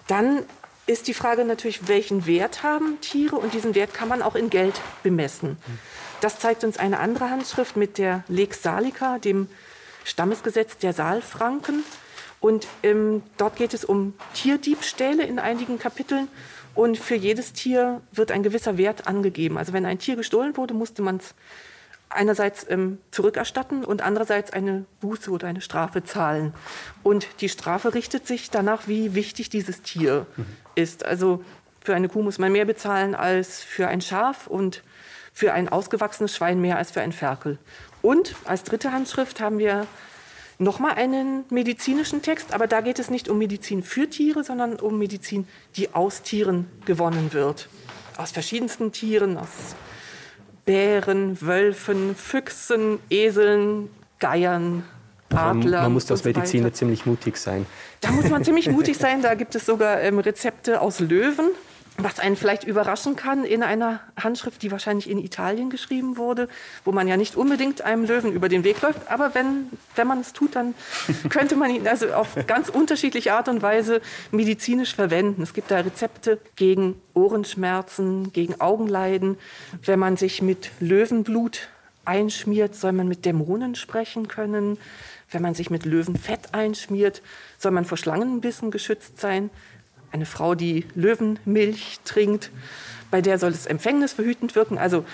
Dann 0.08 0.44
ist 0.86 1.10
die 1.10 1.14
Frage 1.14 1.44
natürlich, 1.44 1.90
welchen 1.90 2.26
Wert 2.26 2.64
haben 2.64 3.02
Tiere 3.02 3.36
und 3.36 3.54
diesen 3.54 3.76
Wert 3.76 3.94
kann 3.94 4.08
man 4.08 4.22
auch 4.22 4.36
in 4.36 4.50
Geld 4.50 4.80
bemessen. 5.04 5.58
Das 6.22 6.40
zeigt 6.40 6.64
uns 6.64 6.78
eine 6.78 7.00
andere 7.00 7.30
Handschrift 7.30 7.76
mit 7.76 7.98
der 7.98 8.24
Lex 8.30 8.64
Salica, 8.64 9.20
dem 9.20 9.50
Stammesgesetz 10.06 10.78
der 10.78 10.94
Saalfranken. 10.94 11.84
Und 12.40 12.68
ähm, 12.84 13.24
dort 13.38 13.56
geht 13.56 13.74
es 13.74 13.84
um 13.84 14.14
Tierdiebstähle 14.34 15.24
in 15.24 15.40
einigen 15.40 15.80
Kapiteln. 15.80 16.28
Und 16.76 16.98
für 16.98 17.16
jedes 17.16 17.54
Tier 17.54 18.02
wird 18.12 18.32
ein 18.32 18.44
gewisser 18.44 18.78
Wert 18.78 19.08
angegeben. 19.08 19.58
Also 19.58 19.74
wenn 19.74 19.86
ein 19.86 19.98
Tier 19.98 20.16
gestohlen 20.16 20.56
wurde, 20.58 20.76
musste 20.76 21.02
man 21.02 21.18
es 21.18 21.34
einerseits 22.10 22.66
ähm, 22.70 23.00
zurückerstatten 23.12 23.84
und 23.84 24.02
andererseits 24.02 24.52
eine 24.54 24.86
Buße 25.02 25.32
oder 25.32 25.48
eine 25.48 25.62
Strafe 25.62 26.04
zahlen. 26.04 26.54
Und 27.04 27.28
die 27.42 27.50
Strafe 27.50 27.94
richtet 27.94 28.28
sich 28.28 28.50
danach, 28.50 28.88
wie 28.88 29.16
wichtig 29.16 29.50
dieses 29.50 29.82
Tier 29.82 30.26
mhm. 30.38 30.46
ist. 30.76 31.06
Also 31.06 31.44
für 31.82 31.96
eine 31.96 32.10
Kuh 32.10 32.22
muss 32.22 32.38
man 32.38 32.52
mehr 32.52 32.66
bezahlen 32.66 33.16
als 33.16 33.64
für 33.64 33.88
ein 33.88 34.02
Schaf 34.02 34.48
und 34.48 34.84
für 35.34 35.54
ein 35.54 35.70
ausgewachsenes 35.70 36.36
Schwein 36.36 36.62
mehr 36.62 36.78
als 36.78 36.92
für 36.92 37.02
ein 37.02 37.12
Ferkel. 37.12 37.58
Und 38.02 38.36
als 38.46 38.64
dritte 38.64 38.92
Handschrift 38.92 39.40
haben 39.40 39.58
wir 39.58 39.86
nochmal 40.60 40.96
einen 40.96 41.46
medizinischen 41.50 42.22
Text, 42.22 42.54
aber 42.54 42.68
da 42.68 42.82
geht 42.82 43.00
es 43.00 43.10
nicht 43.10 43.30
um 43.30 43.38
Medizin 43.38 43.84
für 43.84 44.10
Tiere, 44.10 44.44
sondern 44.44 44.76
um 44.80 44.98
Medizin, 44.98 45.48
die 45.76 45.94
aus 45.94 46.22
Tieren 46.22 46.68
gewonnen 46.86 47.34
wird. 47.34 47.70
Aus 48.18 48.32
verschiedensten 48.32 48.92
Tieren, 48.92 49.38
aus 49.38 49.76
Bären, 50.66 51.40
Wölfen, 51.42 52.16
Füchsen, 52.16 53.00
Eseln, 53.10 53.90
Geiern, 54.20 54.84
Adler. 55.30 55.54
Man, 55.54 55.84
man 55.84 55.94
muss 55.94 56.10
als 56.10 56.24
Mediziner 56.24 56.74
ziemlich 56.74 57.06
mutig 57.06 57.38
sein. 57.38 57.66
Da 58.02 58.12
muss 58.12 58.30
man 58.30 58.44
ziemlich 58.44 58.70
mutig 58.70 58.98
sein. 58.98 59.22
Da 59.22 59.36
gibt 59.36 59.56
es 59.56 59.66
sogar 59.66 60.02
ähm, 60.02 60.20
Rezepte 60.20 60.82
aus 60.82 61.00
Löwen 61.00 61.50
was 61.98 62.20
einen 62.20 62.36
vielleicht 62.36 62.64
überraschen 62.64 63.16
kann 63.16 63.44
in 63.44 63.64
einer 63.64 64.00
Handschrift, 64.22 64.62
die 64.62 64.72
wahrscheinlich 64.72 65.10
in 65.10 65.18
Italien 65.18 65.70
geschrieben 65.70 66.18
wurde, 66.18 66.48
wo 66.86 66.92
man 66.92 67.08
ja 67.08 67.18
nicht 67.18 67.36
unbedingt 67.36 67.82
einem 67.82 68.06
Löwen 68.06 68.32
über 68.32 68.50
den 68.50 68.64
Weg 68.64 68.82
läuft. 68.82 69.10
Aber 69.10 69.34
wenn, 69.34 69.70
wenn 69.96 70.08
man 70.08 70.22
es 70.22 70.32
tut, 70.32 70.56
dann 70.56 70.76
könnte 71.30 71.56
man 71.56 71.72
ihn 71.72 71.88
also 71.88 72.14
auf 72.14 72.36
ganz 72.46 72.70
unterschiedliche 72.70 73.34
Art 73.34 73.50
und 73.50 73.62
Weise 73.62 74.02
medizinisch 74.32 74.94
verwenden. 74.94 75.42
Es 75.42 75.54
gibt 75.54 75.72
da 75.72 75.80
Rezepte 75.80 76.40
gegen 76.56 77.02
Ohrenschmerzen, 77.16 78.32
gegen 78.32 78.62
Augenleiden. 78.62 79.38
Wenn 79.84 80.00
man 80.00 80.18
sich 80.18 80.42
mit 80.44 80.70
Löwenblut 80.80 81.70
einschmiert, 82.06 82.76
soll 82.76 82.92
man 82.92 83.08
mit 83.08 83.26
Dämonen 83.26 83.76
sprechen 83.76 84.28
können. 84.28 84.78
Wenn 85.30 85.42
man 85.42 85.56
sich 85.56 85.70
mit 85.70 85.86
Löwenfett 85.86 86.54
einschmiert, 86.54 87.22
soll 87.58 87.72
man 87.72 87.86
vor 87.86 87.98
Schlangenbissen 87.98 88.72
geschützt 88.72 89.20
sein. 89.20 89.50
Eine 90.12 90.26
Frau, 90.26 90.56
die 90.56 90.86
Löwenmilch 90.96 92.00
trinkt 92.04 92.52
bei 93.12 93.22
der 93.22 93.40
soll 93.40 93.52
es 93.52 93.66
empfängnisverhütend 93.66 94.56
wirken. 94.56 94.78
Also 94.78 95.06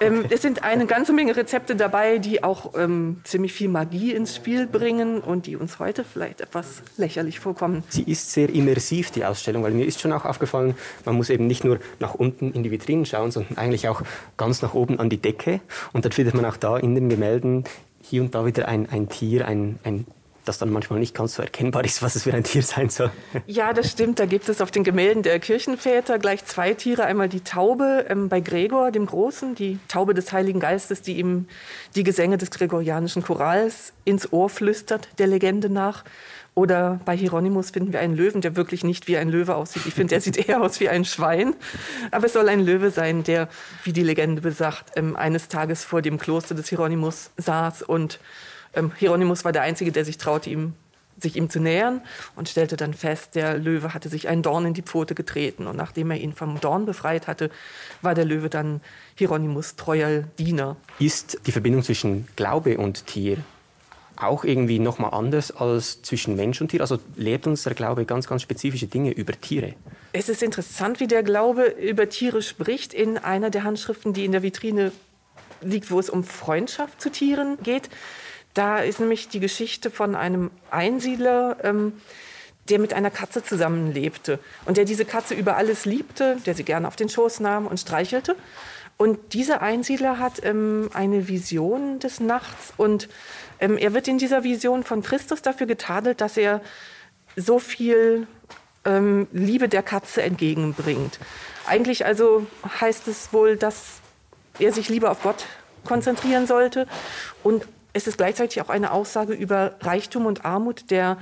ähm, 0.00 0.24
es 0.30 0.42
sind 0.42 0.62
eine 0.62 0.86
ganze 0.86 1.12
Menge 1.12 1.36
Rezepte 1.36 1.74
dabei, 1.76 2.18
die 2.18 2.44
auch 2.44 2.74
ähm, 2.76 3.20
ziemlich 3.24 3.52
viel 3.52 3.68
Magie 3.68 4.12
ins 4.12 4.36
Spiel 4.36 4.66
bringen 4.66 5.20
und 5.20 5.46
die 5.46 5.56
uns 5.56 5.78
heute 5.78 6.04
vielleicht 6.04 6.40
etwas 6.40 6.82
lächerlich 6.96 7.40
vorkommen. 7.40 7.82
Sie 7.88 8.02
ist 8.02 8.32
sehr 8.32 8.50
immersiv, 8.50 9.10
die 9.10 9.24
Ausstellung, 9.24 9.62
weil 9.62 9.72
mir 9.72 9.86
ist 9.86 10.00
schon 10.00 10.12
auch 10.12 10.24
aufgefallen, 10.24 10.74
man 11.04 11.16
muss 11.16 11.30
eben 11.30 11.46
nicht 11.46 11.64
nur 11.64 11.80
nach 11.98 12.14
unten 12.14 12.52
in 12.52 12.62
die 12.62 12.70
Vitrinen 12.70 13.06
schauen, 13.06 13.30
sondern 13.30 13.58
eigentlich 13.58 13.88
auch 13.88 14.02
ganz 14.36 14.62
nach 14.62 14.74
oben 14.74 15.00
an 15.00 15.10
die 15.10 15.18
Decke. 15.18 15.60
Und 15.92 16.04
dann 16.04 16.12
findet 16.12 16.34
man 16.34 16.44
auch 16.44 16.56
da 16.56 16.76
in 16.76 16.94
den 16.94 17.08
Gemälden 17.08 17.64
hier 18.00 18.22
und 18.22 18.34
da 18.34 18.46
wieder 18.46 18.68
ein, 18.68 18.88
ein 18.90 19.08
Tier, 19.08 19.46
ein, 19.46 19.78
ein 19.82 20.06
das 20.44 20.58
dann 20.58 20.70
manchmal 20.70 20.98
nicht 20.98 21.14
ganz 21.14 21.34
so 21.34 21.42
erkennbar 21.42 21.84
ist, 21.84 22.02
was 22.02 22.16
es 22.16 22.24
für 22.24 22.34
ein 22.34 22.44
Tier 22.44 22.62
sein 22.62 22.88
soll. 22.90 23.10
Ja, 23.46 23.72
das 23.72 23.90
stimmt. 23.90 24.18
Da 24.18 24.26
gibt 24.26 24.48
es 24.48 24.60
auf 24.60 24.70
den 24.70 24.84
Gemälden 24.84 25.22
der 25.22 25.38
Kirchenväter 25.40 26.18
gleich 26.18 26.44
zwei 26.44 26.74
Tiere. 26.74 27.04
Einmal 27.04 27.28
die 27.28 27.40
Taube 27.40 28.06
ähm, 28.08 28.28
bei 28.28 28.40
Gregor, 28.40 28.90
dem 28.90 29.06
Großen, 29.06 29.54
die 29.54 29.78
Taube 29.88 30.14
des 30.14 30.32
Heiligen 30.32 30.60
Geistes, 30.60 31.02
die 31.02 31.18
ihm 31.18 31.46
die 31.94 32.02
Gesänge 32.02 32.38
des 32.38 32.50
gregorianischen 32.50 33.22
Chorals 33.22 33.92
ins 34.04 34.32
Ohr 34.32 34.48
flüstert, 34.48 35.08
der 35.18 35.26
Legende 35.26 35.68
nach. 35.68 36.04
Oder 36.54 37.00
bei 37.04 37.16
Hieronymus 37.16 37.70
finden 37.70 37.92
wir 37.92 37.98
einen 37.98 38.16
Löwen, 38.16 38.40
der 38.40 38.54
wirklich 38.54 38.84
nicht 38.84 39.08
wie 39.08 39.16
ein 39.16 39.28
Löwe 39.28 39.56
aussieht. 39.56 39.86
Ich 39.86 39.94
finde, 39.94 40.10
der 40.10 40.20
sieht 40.20 40.36
eher 40.48 40.62
aus 40.62 40.78
wie 40.78 40.88
ein 40.88 41.04
Schwein. 41.04 41.54
Aber 42.12 42.26
es 42.26 42.32
soll 42.32 42.48
ein 42.48 42.60
Löwe 42.60 42.90
sein, 42.90 43.24
der, 43.24 43.48
wie 43.82 43.92
die 43.92 44.04
Legende 44.04 44.40
besagt, 44.40 44.92
ähm, 44.96 45.16
eines 45.16 45.48
Tages 45.48 45.84
vor 45.84 46.00
dem 46.00 46.18
Kloster 46.18 46.54
des 46.54 46.68
Hieronymus 46.68 47.30
saß 47.36 47.82
und 47.82 48.20
ähm, 48.74 48.92
Hieronymus 48.96 49.44
war 49.44 49.52
der 49.52 49.62
Einzige, 49.62 49.92
der 49.92 50.04
sich 50.04 50.18
traute, 50.18 50.50
ihm, 50.50 50.74
sich 51.18 51.36
ihm 51.36 51.48
zu 51.48 51.60
nähern 51.60 52.00
und 52.36 52.48
stellte 52.48 52.76
dann 52.76 52.94
fest, 52.94 53.34
der 53.34 53.56
Löwe 53.56 53.94
hatte 53.94 54.08
sich 54.08 54.28
einen 54.28 54.42
Dorn 54.42 54.66
in 54.66 54.74
die 54.74 54.82
Pfote 54.82 55.14
getreten. 55.14 55.66
Und 55.66 55.76
nachdem 55.76 56.10
er 56.10 56.18
ihn 56.18 56.32
vom 56.32 56.60
Dorn 56.60 56.86
befreit 56.86 57.26
hatte, 57.26 57.50
war 58.02 58.14
der 58.14 58.24
Löwe 58.24 58.50
dann 58.50 58.80
Hieronymus 59.14 59.76
treuer 59.76 60.24
Diener. 60.38 60.76
Ist 60.98 61.38
die 61.46 61.52
Verbindung 61.52 61.82
zwischen 61.82 62.26
Glaube 62.36 62.78
und 62.78 63.06
Tier 63.06 63.38
auch 64.16 64.44
irgendwie 64.44 64.78
nochmal 64.78 65.12
anders 65.12 65.50
als 65.50 66.02
zwischen 66.02 66.36
Mensch 66.36 66.60
und 66.60 66.68
Tier? 66.68 66.80
Also 66.80 66.98
lehrt 67.16 67.46
uns 67.46 67.64
der 67.64 67.74
Glaube 67.74 68.04
ganz, 68.04 68.26
ganz 68.26 68.42
spezifische 68.42 68.86
Dinge 68.86 69.12
über 69.12 69.32
Tiere? 69.40 69.74
Es 70.12 70.28
ist 70.28 70.42
interessant, 70.42 71.00
wie 71.00 71.06
der 71.06 71.22
Glaube 71.22 71.64
über 71.64 72.08
Tiere 72.08 72.42
spricht 72.42 72.94
in 72.94 73.18
einer 73.18 73.50
der 73.50 73.64
Handschriften, 73.64 74.12
die 74.12 74.24
in 74.24 74.32
der 74.32 74.42
Vitrine 74.42 74.92
liegt, 75.60 75.90
wo 75.90 75.98
es 75.98 76.10
um 76.10 76.24
Freundschaft 76.24 77.00
zu 77.00 77.10
Tieren 77.10 77.58
geht. 77.62 77.88
Da 78.54 78.78
ist 78.78 79.00
nämlich 79.00 79.28
die 79.28 79.40
Geschichte 79.40 79.90
von 79.90 80.14
einem 80.14 80.50
Einsiedler, 80.70 81.56
ähm, 81.62 82.00
der 82.68 82.78
mit 82.78 82.94
einer 82.94 83.10
Katze 83.10 83.42
zusammenlebte 83.42 84.38
und 84.64 84.76
der 84.76 84.84
diese 84.84 85.04
Katze 85.04 85.34
über 85.34 85.56
alles 85.56 85.84
liebte, 85.84 86.38
der 86.46 86.54
sie 86.54 86.64
gerne 86.64 86.88
auf 86.88 86.96
den 86.96 87.08
Schoß 87.08 87.40
nahm 87.40 87.66
und 87.66 87.78
streichelte. 87.78 88.36
Und 88.96 89.34
dieser 89.34 89.60
Einsiedler 89.60 90.18
hat 90.18 90.44
ähm, 90.44 90.88
eine 90.94 91.28
Vision 91.28 91.98
des 91.98 92.20
Nachts 92.20 92.72
und 92.76 93.08
ähm, 93.58 93.76
er 93.76 93.92
wird 93.92 94.06
in 94.08 94.18
dieser 94.18 94.44
Vision 94.44 94.84
von 94.84 95.02
Christus 95.02 95.42
dafür 95.42 95.66
getadelt, 95.66 96.20
dass 96.20 96.36
er 96.36 96.60
so 97.36 97.58
viel 97.58 98.28
ähm, 98.84 99.26
Liebe 99.32 99.68
der 99.68 99.82
Katze 99.82 100.22
entgegenbringt. 100.22 101.18
Eigentlich 101.66 102.06
also 102.06 102.46
heißt 102.80 103.08
es 103.08 103.32
wohl, 103.32 103.56
dass 103.56 104.00
er 104.60 104.72
sich 104.72 104.88
lieber 104.88 105.10
auf 105.10 105.22
Gott 105.22 105.46
konzentrieren 105.84 106.46
sollte 106.46 106.86
und 107.42 107.66
es 107.94 108.06
ist 108.06 108.18
gleichzeitig 108.18 108.60
auch 108.60 108.68
eine 108.68 108.92
Aussage 108.92 109.32
über 109.32 109.76
Reichtum 109.80 110.26
und 110.26 110.44
Armut. 110.44 110.90
Der 110.90 111.16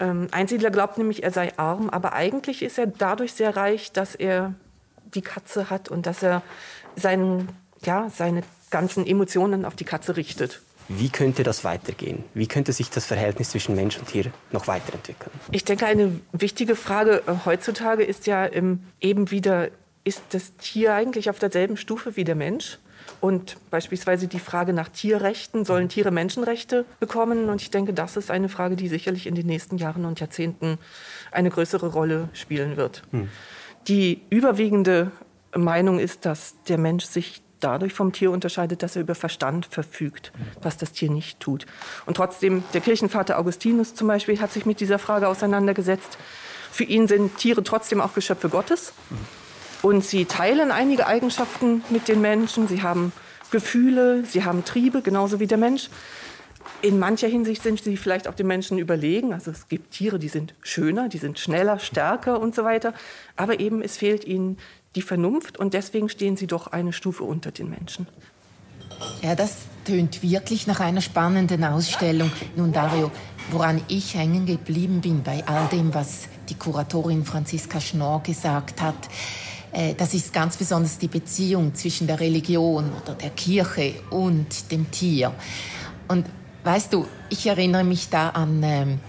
ähm, 0.00 0.28
Einsiedler 0.32 0.70
glaubt 0.70 0.98
nämlich, 0.98 1.22
er 1.22 1.30
sei 1.30 1.56
arm, 1.56 1.88
aber 1.88 2.12
eigentlich 2.12 2.62
ist 2.62 2.76
er 2.76 2.86
dadurch 2.86 3.32
sehr 3.32 3.56
reich, 3.56 3.92
dass 3.92 4.14
er 4.14 4.52
die 5.14 5.22
Katze 5.22 5.70
hat 5.70 5.88
und 5.88 6.04
dass 6.04 6.22
er 6.22 6.42
seinen, 6.96 7.48
ja, 7.82 8.10
seine 8.10 8.42
ganzen 8.70 9.06
Emotionen 9.06 9.64
auf 9.64 9.76
die 9.76 9.84
Katze 9.84 10.16
richtet. 10.16 10.60
Wie 10.88 11.08
könnte 11.08 11.42
das 11.42 11.64
weitergehen? 11.64 12.24
Wie 12.34 12.46
könnte 12.46 12.72
sich 12.72 12.90
das 12.90 13.06
Verhältnis 13.06 13.50
zwischen 13.50 13.74
Mensch 13.74 13.98
und 13.98 14.08
Tier 14.08 14.32
noch 14.52 14.66
weiterentwickeln? 14.66 15.32
Ich 15.52 15.64
denke, 15.64 15.86
eine 15.86 16.20
wichtige 16.32 16.76
Frage 16.76 17.22
äh, 17.26 17.32
heutzutage 17.44 18.02
ist 18.04 18.26
ja 18.26 18.46
ähm, 18.52 18.84
eben 19.00 19.30
wieder, 19.30 19.68
ist 20.04 20.22
das 20.30 20.56
Tier 20.56 20.94
eigentlich 20.94 21.30
auf 21.30 21.38
derselben 21.38 21.76
Stufe 21.76 22.16
wie 22.16 22.24
der 22.24 22.36
Mensch? 22.36 22.78
Und 23.20 23.56
beispielsweise 23.70 24.28
die 24.28 24.38
Frage 24.38 24.72
nach 24.72 24.88
Tierrechten, 24.88 25.64
sollen 25.64 25.88
Tiere 25.88 26.10
Menschenrechte 26.10 26.84
bekommen? 27.00 27.48
Und 27.48 27.62
ich 27.62 27.70
denke, 27.70 27.92
das 27.92 28.16
ist 28.16 28.30
eine 28.30 28.48
Frage, 28.48 28.76
die 28.76 28.88
sicherlich 28.88 29.26
in 29.26 29.34
den 29.34 29.46
nächsten 29.46 29.78
Jahren 29.78 30.04
und 30.04 30.20
Jahrzehnten 30.20 30.78
eine 31.32 31.50
größere 31.50 31.88
Rolle 31.88 32.28
spielen 32.32 32.76
wird. 32.76 33.02
Hm. 33.10 33.28
Die 33.88 34.22
überwiegende 34.30 35.10
Meinung 35.54 35.98
ist, 35.98 36.26
dass 36.26 36.56
der 36.68 36.78
Mensch 36.78 37.04
sich 37.04 37.42
dadurch 37.60 37.94
vom 37.94 38.12
Tier 38.12 38.30
unterscheidet, 38.30 38.82
dass 38.82 38.96
er 38.96 39.02
über 39.02 39.14
Verstand 39.14 39.66
verfügt, 39.66 40.32
was 40.60 40.76
das 40.76 40.92
Tier 40.92 41.10
nicht 41.10 41.40
tut. 41.40 41.66
Und 42.04 42.16
trotzdem, 42.16 42.64
der 42.74 42.80
Kirchenvater 42.80 43.38
Augustinus 43.38 43.94
zum 43.94 44.08
Beispiel 44.08 44.40
hat 44.40 44.52
sich 44.52 44.66
mit 44.66 44.80
dieser 44.80 44.98
Frage 44.98 45.28
auseinandergesetzt. 45.28 46.18
Für 46.70 46.84
ihn 46.84 47.08
sind 47.08 47.38
Tiere 47.38 47.62
trotzdem 47.62 48.00
auch 48.00 48.12
Geschöpfe 48.12 48.48
Gottes. 48.48 48.92
Und 49.86 50.04
sie 50.04 50.24
teilen 50.24 50.72
einige 50.72 51.06
Eigenschaften 51.06 51.84
mit 51.90 52.08
den 52.08 52.20
Menschen. 52.20 52.66
Sie 52.66 52.82
haben 52.82 53.12
Gefühle, 53.52 54.24
sie 54.24 54.42
haben 54.42 54.64
Triebe, 54.64 55.00
genauso 55.00 55.38
wie 55.38 55.46
der 55.46 55.58
Mensch. 55.58 55.90
In 56.82 56.98
mancher 56.98 57.28
Hinsicht 57.28 57.62
sind 57.62 57.80
sie 57.80 57.96
vielleicht 57.96 58.26
auch 58.26 58.34
den 58.34 58.48
Menschen 58.48 58.78
überlegen. 58.78 59.32
Also 59.32 59.52
es 59.52 59.68
gibt 59.68 59.92
Tiere, 59.92 60.18
die 60.18 60.26
sind 60.26 60.54
schöner, 60.60 61.08
die 61.08 61.18
sind 61.18 61.38
schneller, 61.38 61.78
stärker 61.78 62.40
und 62.40 62.52
so 62.52 62.64
weiter. 62.64 62.94
Aber 63.36 63.60
eben 63.60 63.80
es 63.80 63.96
fehlt 63.96 64.24
ihnen 64.24 64.58
die 64.96 65.02
Vernunft 65.02 65.56
und 65.56 65.72
deswegen 65.72 66.08
stehen 66.08 66.36
sie 66.36 66.48
doch 66.48 66.66
eine 66.66 66.92
Stufe 66.92 67.22
unter 67.22 67.52
den 67.52 67.70
Menschen. 67.70 68.08
Ja, 69.22 69.36
das 69.36 69.66
tönt 69.84 70.20
wirklich 70.20 70.66
nach 70.66 70.80
einer 70.80 71.00
spannenden 71.00 71.62
Ausstellung. 71.62 72.32
Nun, 72.56 72.72
Dario, 72.72 73.12
woran 73.52 73.80
ich 73.86 74.16
hängen 74.16 74.46
geblieben 74.46 75.00
bin 75.00 75.22
bei 75.22 75.46
all 75.46 75.68
dem, 75.68 75.94
was 75.94 76.24
die 76.48 76.56
Kuratorin 76.56 77.24
Franziska 77.24 77.80
Schnorr 77.80 78.24
gesagt 78.24 78.82
hat, 78.82 78.96
das 79.96 80.14
ist 80.14 80.32
ganz 80.32 80.56
besonders 80.56 80.98
die 80.98 81.08
Beziehung 81.08 81.74
zwischen 81.74 82.06
der 82.06 82.18
Religion 82.18 82.90
oder 83.02 83.14
der 83.14 83.30
Kirche 83.30 83.94
und 84.10 84.70
dem 84.70 84.90
Tier. 84.90 85.32
Und 86.08 86.26
weißt 86.64 86.92
du, 86.92 87.06
ich 87.30 87.46
erinnere 87.46 87.84
mich 87.84 88.08
da 88.08 88.30
an, 88.30 88.62
ähm, 88.62 89.00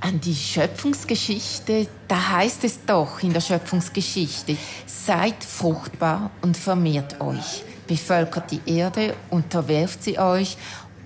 an 0.00 0.20
die 0.20 0.34
Schöpfungsgeschichte. 0.34 1.86
Da 2.08 2.30
heißt 2.32 2.64
es 2.64 2.84
doch 2.84 3.22
in 3.22 3.32
der 3.32 3.40
Schöpfungsgeschichte, 3.40 4.56
seid 4.86 5.42
fruchtbar 5.42 6.30
und 6.42 6.56
vermehrt 6.56 7.20
euch, 7.20 7.64
bevölkert 7.86 8.50
die 8.50 8.60
Erde, 8.66 9.14
unterwerft 9.30 10.02
sie 10.02 10.18
euch 10.18 10.56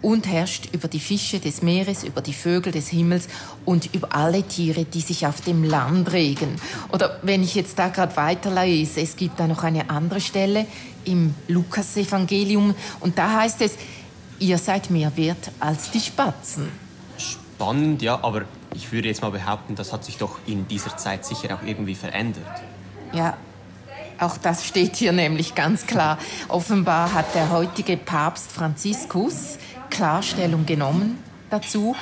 und 0.02 0.26
herrscht 0.26 0.68
über 0.72 0.88
die 0.88 1.00
Fische 1.00 1.40
des 1.40 1.62
Meeres, 1.62 2.04
über 2.04 2.20
die 2.20 2.32
Vögel 2.32 2.72
des 2.72 2.88
Himmels 2.88 3.28
und 3.64 3.94
über 3.94 4.14
alle 4.14 4.42
Tiere, 4.42 4.84
die 4.84 5.00
sich 5.00 5.26
auf 5.26 5.40
dem 5.40 5.64
Land 5.64 6.12
regen. 6.12 6.56
Oder 6.92 7.18
wenn 7.22 7.42
ich 7.42 7.54
jetzt 7.54 7.78
da 7.78 7.88
gerade 7.88 8.16
weiterlese, 8.16 9.00
es 9.00 9.16
gibt 9.16 9.40
da 9.40 9.46
noch 9.46 9.64
eine 9.64 9.90
andere 9.90 10.20
Stelle 10.20 10.66
im 11.04 11.34
Lukas-Evangelium 11.48 12.74
und 13.00 13.18
da 13.18 13.40
heißt 13.40 13.60
es, 13.62 13.76
ihr 14.38 14.58
seid 14.58 14.90
mehr 14.90 15.16
wert 15.16 15.50
als 15.58 15.90
die 15.90 16.00
Spatzen. 16.00 16.68
Spannend, 17.18 18.02
ja, 18.02 18.22
aber 18.22 18.42
ich 18.74 18.92
würde 18.92 19.08
jetzt 19.08 19.22
mal 19.22 19.30
behaupten, 19.30 19.74
das 19.74 19.92
hat 19.92 20.04
sich 20.04 20.16
doch 20.16 20.38
in 20.46 20.68
dieser 20.68 20.96
Zeit 20.96 21.24
sicher 21.24 21.56
auch 21.56 21.66
irgendwie 21.66 21.94
verändert. 21.94 22.44
Ja, 23.12 23.36
auch 24.20 24.36
das 24.36 24.66
steht 24.66 24.96
hier 24.96 25.12
nämlich 25.12 25.54
ganz 25.54 25.86
klar. 25.86 26.18
Offenbar 26.48 27.14
hat 27.14 27.34
der 27.34 27.50
heutige 27.50 27.96
Papst 27.96 28.50
Franziskus 28.50 29.58
Klarstellung 29.90 30.66
genommen 30.66 31.18
dazu. 31.50 31.96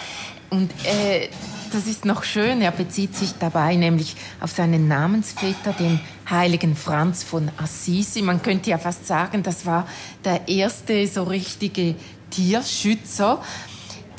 Und 0.51 0.71
äh, 0.85 1.29
das 1.73 1.87
ist 1.87 2.05
noch 2.05 2.23
schön, 2.23 2.63
er 2.63 2.71
bezieht 2.71 3.17
sich 3.17 3.33
dabei 3.39 3.75
nämlich 3.75 4.15
auf 4.41 4.53
seinen 4.53 4.89
Namensväter, 4.89 5.73
den 5.73 6.01
heiligen 6.31 6.77
Franz 6.77 7.23
von 7.23 7.51
Assisi. 7.57 8.23
Man 8.23 8.43
könnte 8.43 8.71
ja 8.71 8.79
fast 8.79 9.07
sagen, 9.07 9.43
das 9.43 9.67
war 9.67 9.87
der 10.25 10.49
erste 10.49 11.07
so 11.07 11.25
richtige 11.25 11.97
Tierschützer. 12.31 13.43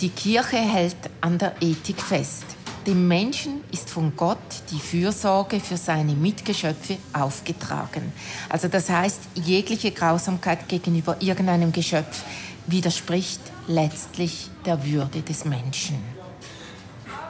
Die 0.02 0.10
Kirche 0.10 0.58
hält 0.58 0.98
an 1.22 1.38
der 1.38 1.54
Ethik 1.62 2.02
fest. 2.02 2.44
Dem 2.86 3.08
Menschen 3.08 3.62
ist 3.72 3.90
von 3.90 4.16
Gott 4.16 4.38
die 4.72 4.80
Fürsorge 4.80 5.60
für 5.60 5.76
seine 5.76 6.14
Mitgeschöpfe 6.14 6.98
aufgetragen. 7.12 8.14
Also 8.48 8.68
das 8.68 8.90
heißt, 8.90 9.20
jegliche 9.36 9.92
Grausamkeit 9.92 10.70
gegenüber 10.70 11.18
irgendeinem 11.20 11.72
Geschöpf 11.72 12.24
widerspricht 12.68 13.42
letztlich 13.68 14.50
der 14.66 14.86
Würde 14.86 15.22
des 15.22 15.46
Menschen. 15.46 15.98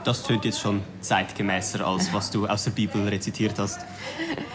Das 0.03 0.23
tönt 0.23 0.45
jetzt 0.45 0.61
schon 0.61 0.81
zeitgemäßer, 1.01 1.85
als 1.85 2.13
was 2.13 2.31
du 2.31 2.47
aus 2.47 2.65
der 2.65 2.71
Bibel 2.71 3.07
rezitiert 3.07 3.59
hast. 3.59 3.79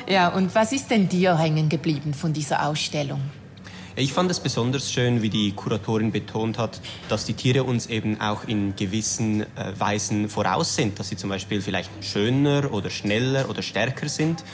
Ja, 0.09 0.29
und 0.29 0.55
was 0.55 0.73
ist 0.73 0.90
denn 0.90 1.09
dir 1.09 1.38
hängen 1.38 1.68
geblieben 1.68 2.14
von 2.14 2.33
dieser 2.33 2.66
Ausstellung? 2.66 3.21
Ich 3.95 4.14
fand 4.14 4.31
es 4.31 4.40
besonders 4.40 4.90
schön, 4.90 5.21
wie 5.21 5.29
die 5.29 5.53
Kuratorin 5.53 6.12
betont 6.12 6.57
hat, 6.57 6.81
dass 7.11 7.27
die 7.27 7.35
Tiere 7.35 7.64
uns 7.64 7.87
eben 7.87 8.23
auch 8.23 8.45
in 8.45 8.75
gewissen 8.75 9.42
äh, 9.42 9.47
Weisen 9.79 10.31
voraus 10.31 10.75
sind, 10.75 10.99
dass 10.99 11.11
sie 11.11 11.16
zum 11.16 11.29
Beispiel 11.29 11.61
vielleicht 11.61 11.90
schöner 12.03 12.73
oder 12.73 12.88
schneller 12.88 13.51
oder 13.51 13.61
stärker 13.61 14.09
sind. 14.09 14.45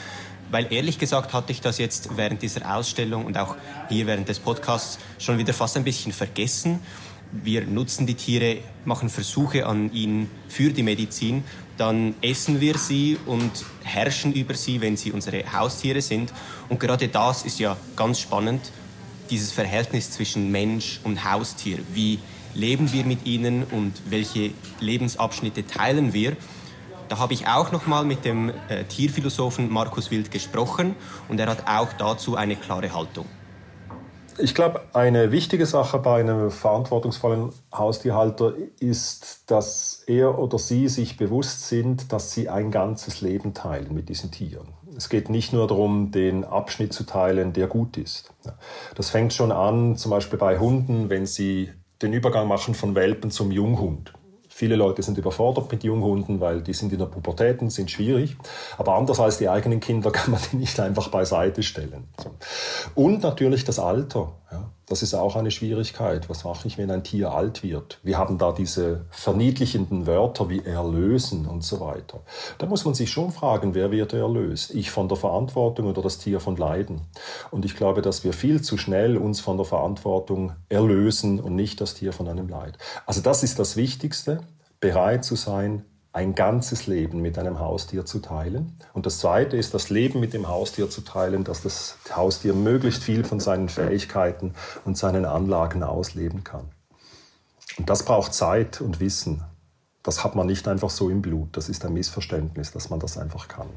Weil 0.51 0.71
ehrlich 0.71 0.97
gesagt 0.97 1.33
hatte 1.33 1.51
ich 1.51 1.61
das 1.61 1.77
jetzt 1.77 2.17
während 2.17 2.41
dieser 2.41 2.75
Ausstellung 2.75 3.25
und 3.25 3.37
auch 3.37 3.55
hier 3.87 4.07
während 4.07 4.27
des 4.27 4.39
Podcasts 4.39 4.99
schon 5.19 5.37
wieder 5.37 5.53
fast 5.53 5.77
ein 5.77 5.83
bisschen 5.83 6.11
vergessen. 6.11 6.79
Wir 7.31 7.65
nutzen 7.65 8.07
die 8.07 8.15
Tiere, 8.15 8.57
machen 8.85 9.09
Versuche 9.09 9.67
an 9.67 9.93
ihnen 9.93 10.31
für 10.47 10.71
die 10.71 10.81
Medizin, 10.81 11.43
dann 11.77 12.15
essen 12.21 12.59
wir 12.59 12.77
sie 12.77 13.17
und 13.27 13.51
herrschen 13.83 14.33
über 14.33 14.55
sie, 14.55 14.81
wenn 14.81 14.97
sie 14.97 15.11
unsere 15.11 15.43
Haustiere 15.53 16.01
sind. 16.01 16.33
Und 16.69 16.79
gerade 16.79 17.07
das 17.07 17.43
ist 17.43 17.59
ja 17.59 17.77
ganz 17.95 18.19
spannend, 18.19 18.71
dieses 19.29 19.51
Verhältnis 19.51 20.09
zwischen 20.09 20.51
Mensch 20.51 20.99
und 21.03 21.23
Haustier. 21.23 21.77
Wie 21.93 22.19
leben 22.55 22.91
wir 22.91 23.05
mit 23.05 23.25
ihnen 23.25 23.63
und 23.63 23.93
welche 24.09 24.51
Lebensabschnitte 24.79 25.67
teilen 25.67 26.13
wir? 26.13 26.35
Da 27.09 27.17
habe 27.17 27.33
ich 27.33 27.47
auch 27.47 27.71
noch 27.71 27.87
mal 27.87 28.05
mit 28.05 28.23
dem 28.23 28.51
äh, 28.69 28.83
Tierphilosophen 28.83 29.71
Markus 29.71 30.11
Wild 30.11 30.29
gesprochen 30.29 30.95
und 31.27 31.39
er 31.39 31.47
hat 31.47 31.67
auch 31.67 31.91
dazu 31.93 32.35
eine 32.35 32.55
klare 32.55 32.93
Haltung. 32.93 33.25
Ich 34.37 34.55
glaube, 34.55 34.81
eine 34.93 35.31
wichtige 35.31 35.65
Sache 35.65 35.97
bei 35.97 36.21
einem 36.21 36.49
verantwortungsvollen 36.49 37.49
Haustierhalter 37.73 38.53
ist, 38.79 39.51
dass 39.51 40.03
er 40.07 40.37
oder 40.39 40.59
sie 40.59 40.87
sich 40.87 41.17
bewusst 41.17 41.67
sind, 41.67 42.13
dass 42.13 42.31
sie 42.31 42.47
ein 42.47 42.71
ganzes 42.71 43.19
Leben 43.19 43.53
teilen 43.53 43.93
mit 43.93 44.07
diesen 44.07 44.31
Tieren. 44.31 44.69
Es 44.95 45.09
geht 45.09 45.29
nicht 45.29 45.51
nur 45.51 45.67
darum, 45.67 46.11
den 46.11 46.45
Abschnitt 46.45 46.93
zu 46.93 47.05
teilen, 47.05 47.53
der 47.53 47.67
gut 47.67 47.97
ist. 47.97 48.31
Das 48.95 49.09
fängt 49.09 49.33
schon 49.33 49.51
an, 49.51 49.97
zum 49.97 50.11
Beispiel 50.11 50.39
bei 50.39 50.59
Hunden, 50.59 51.09
wenn 51.09 51.25
sie 51.25 51.71
den 52.01 52.13
Übergang 52.13 52.47
machen 52.47 52.75
von 52.75 52.95
Welpen 52.95 53.31
zum 53.31 53.51
Junghund. 53.51 54.13
Viele 54.59 54.75
Leute 54.75 55.01
sind 55.03 55.17
überfordert 55.17 55.71
mit 55.71 55.85
Junghunden, 55.85 56.41
weil 56.41 56.61
die 56.61 56.73
sind 56.73 56.91
in 56.91 56.99
der 56.99 57.05
Pubertät 57.05 57.61
und 57.61 57.69
sind 57.69 57.89
schwierig. 57.89 58.35
Aber 58.77 58.95
anders 58.95 59.17
als 59.21 59.37
die 59.37 59.47
eigenen 59.47 59.79
Kinder 59.79 60.11
kann 60.11 60.31
man 60.31 60.41
die 60.51 60.57
nicht 60.57 60.77
einfach 60.81 61.07
beiseite 61.07 61.63
stellen. 61.63 62.09
Und 62.93 63.23
natürlich 63.23 63.63
das 63.63 63.79
Alter. 63.79 64.33
Ja. 64.51 64.69
Das 64.89 65.03
ist 65.03 65.13
auch 65.13 65.35
eine 65.35 65.51
Schwierigkeit. 65.51 66.29
Was 66.29 66.43
mache 66.43 66.67
ich, 66.67 66.79
wenn 66.79 66.89
ein 66.89 67.03
Tier 67.03 67.31
alt 67.31 67.61
wird? 67.61 67.99
Wir 68.01 68.17
haben 68.17 68.39
da 68.39 68.51
diese 68.51 69.05
verniedlichenden 69.11 70.07
Wörter 70.07 70.49
wie 70.49 70.65
erlösen 70.65 71.45
und 71.45 71.63
so 71.63 71.79
weiter. 71.79 72.21
Da 72.57 72.65
muss 72.65 72.85
man 72.85 72.95
sich 72.95 73.11
schon 73.11 73.31
fragen, 73.31 73.75
wer 73.75 73.91
wird 73.91 74.13
erlöst? 74.13 74.73
Ich 74.73 74.89
von 74.89 75.07
der 75.07 75.17
Verantwortung 75.17 75.85
oder 75.85 76.01
das 76.01 76.17
Tier 76.17 76.39
von 76.39 76.57
Leiden? 76.57 77.01
Und 77.51 77.65
ich 77.65 77.75
glaube, 77.75 78.01
dass 78.01 78.23
wir 78.23 78.33
viel 78.33 78.63
zu 78.63 78.77
schnell 78.79 79.15
uns 79.17 79.39
von 79.39 79.57
der 79.57 79.65
Verantwortung 79.65 80.53
erlösen 80.69 81.39
und 81.39 81.55
nicht 81.55 81.79
das 81.81 81.93
Tier 81.93 82.11
von 82.11 82.27
einem 82.27 82.49
Leid. 82.49 82.79
Also 83.05 83.21
das 83.21 83.43
ist 83.43 83.59
das 83.59 83.77
Wichtigste, 83.77 84.41
bereit 84.79 85.23
zu 85.23 85.35
sein, 85.35 85.85
ein 86.11 86.33
ganzes 86.33 86.87
Leben 86.87 87.21
mit 87.21 87.37
einem 87.37 87.59
Haustier 87.59 88.05
zu 88.05 88.19
teilen. 88.19 88.77
Und 88.93 89.05
das 89.05 89.19
Zweite 89.19 89.57
ist, 89.57 89.73
das 89.73 89.89
Leben 89.89 90.19
mit 90.19 90.33
dem 90.33 90.47
Haustier 90.47 90.89
zu 90.89 91.01
teilen, 91.01 91.43
dass 91.43 91.61
das 91.61 91.97
Haustier 92.15 92.53
möglichst 92.53 93.03
viel 93.03 93.23
von 93.23 93.39
seinen 93.39 93.69
Fähigkeiten 93.69 94.55
und 94.85 94.97
seinen 94.97 95.25
Anlagen 95.25 95.83
ausleben 95.83 96.43
kann. 96.43 96.65
Und 97.77 97.89
das 97.89 98.03
braucht 98.03 98.33
Zeit 98.33 98.81
und 98.81 98.99
Wissen. 98.99 99.43
Das 100.01 100.23
hat 100.23 100.35
man 100.35 100.47
nicht 100.47 100.67
einfach 100.67 100.89
so 100.89 101.09
im 101.09 101.21
Blut. 101.21 101.49
Das 101.51 101.69
ist 101.69 101.85
ein 101.85 101.93
Missverständnis, 101.93 102.71
dass 102.71 102.89
man 102.89 102.99
das 102.99 103.17
einfach 103.17 103.47
kann. 103.47 103.67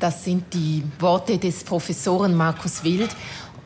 Das 0.00 0.24
sind 0.24 0.52
die 0.52 0.82
Worte 0.98 1.38
des 1.38 1.62
Professoren 1.62 2.34
Markus 2.34 2.82
Wild. 2.82 3.14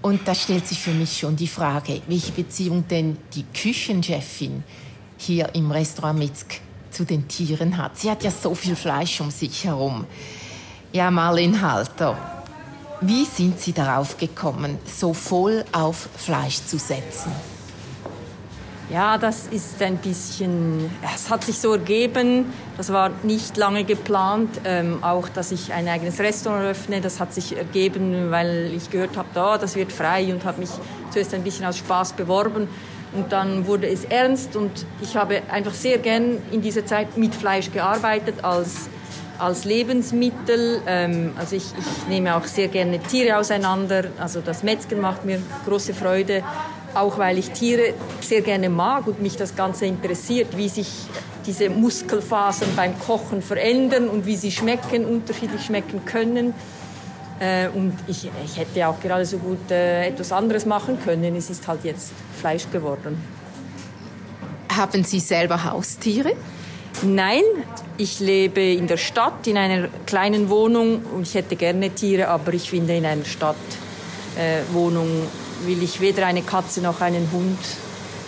Und 0.02 0.28
da 0.28 0.34
stellt 0.34 0.66
sich 0.66 0.80
für 0.80 0.92
mich 0.92 1.18
schon 1.18 1.34
die 1.34 1.48
Frage, 1.48 2.02
welche 2.06 2.32
Beziehung 2.32 2.86
denn 2.86 3.16
die 3.34 3.44
Küchenchefin 3.44 4.62
hier 5.16 5.54
im 5.54 5.70
Restaurant 5.70 6.18
Mitzk 6.18 6.60
zu 6.90 7.04
den 7.04 7.28
Tieren 7.28 7.76
hat. 7.78 7.98
Sie 7.98 8.10
hat 8.10 8.22
ja 8.22 8.30
so 8.30 8.54
viel 8.54 8.76
Fleisch 8.76 9.20
um 9.20 9.30
sich 9.30 9.64
herum. 9.64 10.06
Ja, 10.92 11.10
Marlene 11.10 11.60
Halter, 11.60 12.16
wie 13.00 13.24
sind 13.24 13.60
Sie 13.60 13.72
darauf 13.72 14.16
gekommen, 14.16 14.78
so 14.86 15.12
voll 15.12 15.64
auf 15.72 16.08
Fleisch 16.16 16.64
zu 16.64 16.78
setzen? 16.78 17.30
Ja, 18.90 19.18
das 19.18 19.48
ist 19.48 19.82
ein 19.82 19.98
bisschen, 19.98 20.90
es 21.14 21.28
hat 21.28 21.44
sich 21.44 21.58
so 21.58 21.72
ergeben, 21.72 22.46
das 22.78 22.90
war 22.90 23.10
nicht 23.22 23.58
lange 23.58 23.84
geplant, 23.84 24.48
ähm, 24.64 25.04
auch 25.04 25.28
dass 25.28 25.52
ich 25.52 25.74
ein 25.74 25.86
eigenes 25.88 26.18
Restaurant 26.20 26.64
öffne, 26.64 27.02
das 27.02 27.20
hat 27.20 27.34
sich 27.34 27.54
ergeben, 27.54 28.30
weil 28.30 28.72
ich 28.74 28.88
gehört 28.88 29.18
habe, 29.18 29.28
da, 29.34 29.58
das 29.58 29.76
wird 29.76 29.92
frei 29.92 30.32
und 30.32 30.42
habe 30.46 30.60
mich 30.60 30.70
zuerst 31.10 31.34
ein 31.34 31.44
bisschen 31.44 31.66
aus 31.66 31.76
Spaß 31.76 32.14
beworben 32.14 32.66
und 33.14 33.32
dann 33.32 33.66
wurde 33.66 33.88
es 33.88 34.04
ernst 34.04 34.56
und 34.56 34.86
ich 35.00 35.16
habe 35.16 35.42
einfach 35.50 35.74
sehr 35.74 35.98
gern 35.98 36.38
in 36.50 36.60
dieser 36.60 36.84
Zeit 36.84 37.16
mit 37.16 37.34
Fleisch 37.34 37.70
gearbeitet 37.72 38.44
als, 38.44 38.88
als 39.38 39.64
Lebensmittel. 39.64 40.82
Ähm, 40.86 41.32
also 41.38 41.56
ich, 41.56 41.64
ich 41.78 42.08
nehme 42.08 42.36
auch 42.36 42.44
sehr 42.44 42.68
gerne 42.68 42.98
Tiere 42.98 43.38
auseinander. 43.38 44.04
Also 44.18 44.40
das 44.40 44.62
Metzger 44.62 44.96
macht 44.96 45.24
mir 45.24 45.40
große 45.66 45.94
Freude, 45.94 46.42
auch 46.94 47.18
weil 47.18 47.38
ich 47.38 47.50
Tiere 47.50 47.94
sehr 48.20 48.42
gerne 48.42 48.68
mag 48.68 49.06
und 49.06 49.22
mich 49.22 49.36
das 49.36 49.56
Ganze 49.56 49.86
interessiert, 49.86 50.56
wie 50.56 50.68
sich 50.68 50.88
diese 51.46 51.70
Muskelfasern 51.70 52.68
beim 52.76 52.98
Kochen 52.98 53.40
verändern 53.40 54.08
und 54.08 54.26
wie 54.26 54.36
sie 54.36 54.50
schmecken, 54.50 55.06
unterschiedlich 55.06 55.64
schmecken 55.64 56.04
können. 56.04 56.52
Äh, 57.40 57.68
und 57.68 57.94
ich, 58.06 58.30
ich 58.44 58.56
hätte 58.56 58.86
auch 58.88 59.00
gerade 59.00 59.24
so 59.24 59.38
gut 59.38 59.70
äh, 59.70 60.08
etwas 60.08 60.32
anderes 60.32 60.66
machen 60.66 60.98
können. 61.04 61.36
Es 61.36 61.50
ist 61.50 61.66
halt 61.68 61.84
jetzt 61.84 62.12
Fleisch 62.40 62.68
geworden. 62.70 63.22
Haben 64.74 65.04
Sie 65.04 65.20
selber 65.20 65.64
Haustiere? 65.64 66.32
Nein, 67.02 67.42
ich 67.96 68.18
lebe 68.18 68.60
in 68.60 68.88
der 68.88 68.96
Stadt, 68.96 69.46
in 69.46 69.56
einer 69.56 69.88
kleinen 70.06 70.48
Wohnung. 70.48 71.02
Und 71.14 71.22
ich 71.22 71.34
hätte 71.34 71.54
gerne 71.54 71.90
Tiere, 71.90 72.28
aber 72.28 72.52
ich 72.54 72.70
finde, 72.70 72.96
in 72.96 73.06
einer 73.06 73.24
Stadtwohnung 73.24 75.06
äh, 75.06 75.66
will 75.66 75.82
ich 75.82 76.00
weder 76.00 76.26
eine 76.26 76.42
Katze 76.42 76.80
noch 76.80 77.00
einen 77.00 77.30
Hund. 77.32 77.58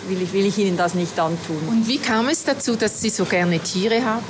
Will 0.07 0.21
ich, 0.21 0.31
will 0.33 0.45
ich 0.45 0.57
Ihnen 0.57 0.77
das 0.77 0.95
nicht 0.95 1.19
antun. 1.19 1.59
Und 1.69 1.87
wie 1.87 1.99
kam 1.99 2.29
es 2.29 2.43
dazu, 2.43 2.75
dass 2.75 3.01
Sie 3.01 3.09
so 3.09 3.25
gerne 3.25 3.59
Tiere 3.59 4.03
haben? 4.03 4.23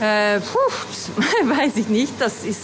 Äh, 0.00 0.40
puh, 0.40 1.48
weiß 1.48 1.76
ich 1.76 1.88
nicht. 1.88 2.14
Das 2.18 2.44
ist 2.44 2.62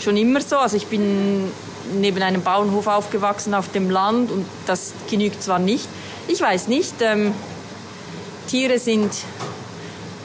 schon 0.00 0.16
immer 0.16 0.40
so. 0.40 0.56
Also 0.56 0.76
ich 0.76 0.86
bin 0.86 1.50
neben 1.94 2.22
einem 2.22 2.42
Bauernhof 2.42 2.86
aufgewachsen 2.86 3.54
auf 3.54 3.70
dem 3.72 3.90
Land 3.90 4.30
und 4.30 4.46
das 4.66 4.92
genügt 5.08 5.42
zwar 5.42 5.58
nicht. 5.58 5.88
Ich 6.28 6.40
weiß 6.40 6.68
nicht, 6.68 6.94
ähm, 7.00 7.32
Tiere 8.48 8.78
sind 8.78 9.12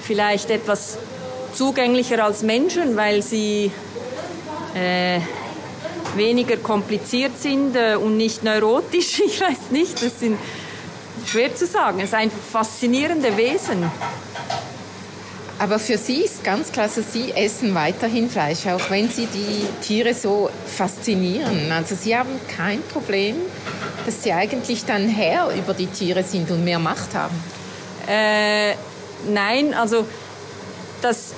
vielleicht 0.02 0.50
etwas 0.50 0.98
zugänglicher 1.54 2.24
als 2.24 2.42
Menschen, 2.42 2.96
weil 2.96 3.22
sie 3.22 3.72
äh, 4.74 5.20
weniger 6.16 6.58
kompliziert 6.58 7.40
sind 7.40 7.76
äh, 7.76 7.96
und 7.96 8.18
nicht 8.18 8.44
neurotisch. 8.44 9.22
Ich 9.26 9.40
weiß 9.40 9.72
nicht, 9.72 10.04
das 10.04 10.20
sind 10.20 10.38
schwer 11.26 11.54
zu 11.56 11.66
sagen. 11.66 12.00
Es 12.00 12.12
sind 12.12 12.32
faszinierende 12.32 13.36
Wesen. 13.38 13.90
Aber 15.62 15.78
für 15.78 16.00
Sie 16.00 16.24
ist 16.24 16.44
ganz 16.44 16.72
klar, 16.72 16.88
also 16.88 17.04
Sie 17.04 17.34
essen 17.34 17.76
weiterhin 17.76 18.32
Fleisch, 18.32 18.66
auch 18.66 18.90
wenn 18.90 19.10
Sie 19.10 19.28
die 19.28 19.68
Tiere 19.86 20.16
so 20.16 20.50
faszinieren. 20.66 21.72
Also 21.72 21.94
Sie 21.94 22.18
haben 22.18 22.32
kein 22.58 22.82
Problem, 22.82 23.36
dass 24.04 24.24
Sie 24.24 24.34
eigentlich 24.34 24.86
dann 24.86 25.08
Herr 25.08 25.54
über 25.54 25.76
die 25.76 25.86
Tiere 25.86 26.24
sind 26.24 26.50
und 26.50 26.64
mehr 26.64 26.80
Macht 26.80 27.14
haben. 27.14 27.36
Äh, 28.08 28.74
nein, 29.32 29.76
also 29.76 30.08
das 31.04 31.34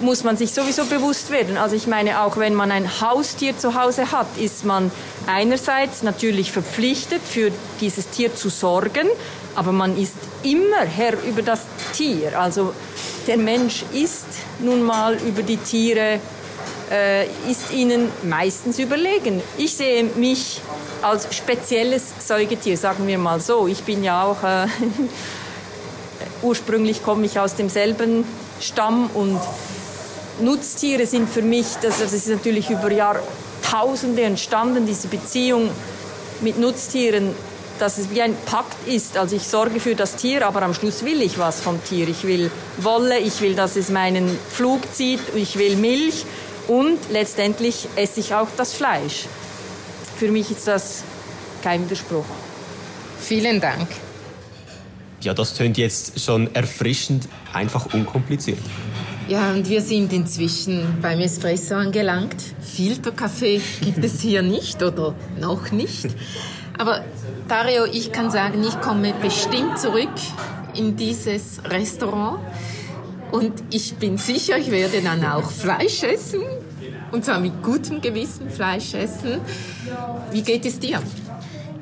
muss 0.00 0.24
man 0.24 0.38
sich 0.38 0.50
sowieso 0.52 0.86
bewusst 0.86 1.30
werden. 1.30 1.58
Also 1.58 1.76
ich 1.76 1.86
meine, 1.86 2.22
auch 2.22 2.38
wenn 2.38 2.54
man 2.54 2.72
ein 2.72 3.02
Haustier 3.02 3.58
zu 3.58 3.74
Hause 3.74 4.12
hat, 4.12 4.38
ist 4.38 4.64
man 4.64 4.90
einerseits 5.26 6.02
natürlich 6.02 6.52
verpflichtet, 6.52 7.20
für 7.22 7.52
dieses 7.82 8.08
Tier 8.08 8.34
zu 8.34 8.48
sorgen, 8.48 9.08
aber 9.54 9.72
man 9.72 9.98
ist 9.98 10.16
immer 10.42 10.86
Herr 10.86 11.22
über 11.22 11.42
das 11.42 11.60
Tier. 11.92 12.40
Also 12.40 12.72
der 13.26 13.36
Mensch 13.36 13.84
ist 13.92 14.26
nun 14.60 14.82
mal 14.82 15.16
über 15.16 15.42
die 15.42 15.56
Tiere, 15.56 16.20
äh, 16.90 17.26
ist 17.50 17.72
ihnen 17.72 18.08
meistens 18.24 18.78
überlegen. 18.78 19.42
Ich 19.56 19.74
sehe 19.74 20.04
mich 20.04 20.60
als 21.00 21.34
spezielles 21.34 22.02
Säugetier, 22.18 22.76
sagen 22.76 23.06
wir 23.06 23.18
mal 23.18 23.40
so. 23.40 23.66
Ich 23.66 23.82
bin 23.82 24.04
ja 24.04 24.24
auch, 24.24 24.42
äh, 24.42 24.66
ursprünglich 26.42 27.02
komme 27.02 27.26
ich 27.26 27.38
aus 27.38 27.54
demselben 27.54 28.24
Stamm 28.60 29.10
und 29.14 29.40
Nutztiere 30.40 31.06
sind 31.06 31.28
für 31.28 31.42
mich, 31.42 31.66
das, 31.82 32.00
das 32.00 32.12
ist 32.12 32.28
natürlich 32.28 32.70
über 32.70 32.90
Jahrtausende 32.90 34.22
entstanden, 34.22 34.86
diese 34.86 35.08
Beziehung 35.08 35.70
mit 36.40 36.58
Nutztieren 36.58 37.34
dass 37.82 37.98
es 37.98 38.10
wie 38.10 38.22
ein 38.22 38.36
Pakt 38.46 38.86
ist. 38.86 39.16
Also 39.16 39.34
ich 39.34 39.42
sorge 39.42 39.80
für 39.80 39.96
das 39.96 40.14
Tier, 40.14 40.46
aber 40.46 40.62
am 40.62 40.72
Schluss 40.72 41.04
will 41.04 41.20
ich 41.20 41.36
was 41.38 41.60
vom 41.60 41.82
Tier. 41.82 42.06
Ich 42.08 42.22
will 42.22 42.48
Wolle, 42.78 43.18
ich 43.18 43.40
will, 43.40 43.56
dass 43.56 43.74
es 43.74 43.88
meinen 43.88 44.38
Flug 44.50 44.80
zieht, 44.94 45.18
ich 45.34 45.58
will 45.58 45.74
Milch 45.74 46.24
und 46.68 46.98
letztendlich 47.10 47.88
esse 47.96 48.20
ich 48.20 48.34
auch 48.34 48.46
das 48.56 48.72
Fleisch. 48.72 49.26
Für 50.16 50.30
mich 50.30 50.52
ist 50.52 50.68
das 50.68 51.02
kein 51.64 51.84
Widerspruch. 51.86 52.24
Vielen 53.20 53.60
Dank. 53.60 53.88
Ja, 55.20 55.34
das 55.34 55.54
tönt 55.54 55.76
jetzt 55.76 56.20
schon 56.20 56.54
erfrischend, 56.54 57.28
einfach 57.52 57.92
unkompliziert. 57.92 58.58
Ja, 59.28 59.50
und 59.50 59.68
wir 59.68 59.82
sind 59.82 60.12
inzwischen 60.12 60.98
beim 61.02 61.18
Espresso 61.18 61.74
angelangt. 61.74 62.36
Filterkaffee 62.60 63.60
gibt 63.80 64.04
es 64.04 64.20
hier 64.20 64.42
nicht 64.42 64.80
oder 64.84 65.16
noch 65.40 65.72
nicht. 65.72 66.06
Aber 66.78 67.04
Dario, 67.52 67.84
ich 67.84 68.12
kann 68.12 68.30
sagen, 68.30 68.64
ich 68.66 68.80
komme 68.80 69.12
bestimmt 69.20 69.78
zurück 69.78 70.08
in 70.74 70.96
dieses 70.96 71.62
Restaurant. 71.62 72.38
Und 73.30 73.52
ich 73.70 73.96
bin 73.96 74.16
sicher, 74.16 74.56
ich 74.56 74.70
werde 74.70 75.02
dann 75.02 75.22
auch 75.26 75.50
Fleisch 75.50 76.02
essen. 76.02 76.40
Und 77.10 77.26
zwar 77.26 77.40
mit 77.40 77.62
gutem 77.62 78.00
Gewissen 78.00 78.48
Fleisch 78.48 78.94
essen. 78.94 79.42
Wie 80.30 80.40
geht 80.40 80.64
es 80.64 80.78
dir? 80.78 81.02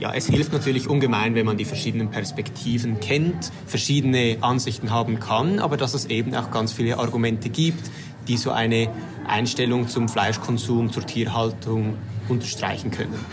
Ja, 0.00 0.12
es 0.12 0.26
hilft 0.26 0.52
natürlich 0.52 0.88
ungemein, 0.88 1.36
wenn 1.36 1.46
man 1.46 1.56
die 1.56 1.64
verschiedenen 1.64 2.10
Perspektiven 2.10 2.98
kennt, 2.98 3.52
verschiedene 3.68 4.38
Ansichten 4.40 4.90
haben 4.90 5.20
kann, 5.20 5.60
aber 5.60 5.76
dass 5.76 5.94
es 5.94 6.06
eben 6.06 6.34
auch 6.34 6.50
ganz 6.50 6.72
viele 6.72 6.98
Argumente 6.98 7.48
gibt, 7.48 7.88
die 8.26 8.38
so 8.38 8.50
eine 8.50 8.88
Einstellung 9.24 9.86
zum 9.86 10.08
Fleischkonsum, 10.08 10.90
zur 10.90 11.06
Tierhaltung 11.06 11.94
unterstreichen 12.28 12.90
können. 12.90 13.24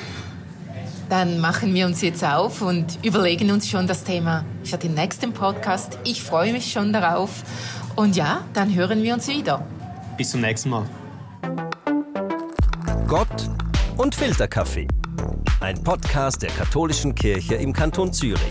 Dann 1.10 1.39
machen 1.39 1.74
wir 1.74 1.86
uns 1.86 2.02
jetzt 2.02 2.24
auf 2.24 2.62
und 2.62 3.00
überlegen 3.04 3.50
uns 3.52 3.70
schon 3.70 3.88
das 3.88 4.04
Thema 4.04 4.43
für 4.63 4.78
den 4.78 4.93
nächsten 4.93 5.32
Podcast. 5.32 5.98
Ich 6.04 6.22
freue 6.22 6.52
mich 6.52 6.72
schon 6.72 6.91
darauf. 6.91 7.43
Und 7.96 8.15
ja, 8.17 8.43
dann 8.54 8.76
hören 8.76 9.02
wir 9.02 9.13
uns 9.13 9.28
wieder. 9.28 9.65
Bis 10.17 10.32
zum 10.32 10.41
nächsten 10.41 10.70
Mal. 10.70 10.86
Gott 13.08 13.50
und 13.96 14.13
Filterkaffee. 14.13 14.88
Ein 15.62 15.82
Podcast 15.82 16.43
der 16.43 16.52
katholischen 16.52 17.15
Kirche 17.15 17.56
im 17.56 17.72
Kanton 17.72 18.12
Zürich. 18.12 18.41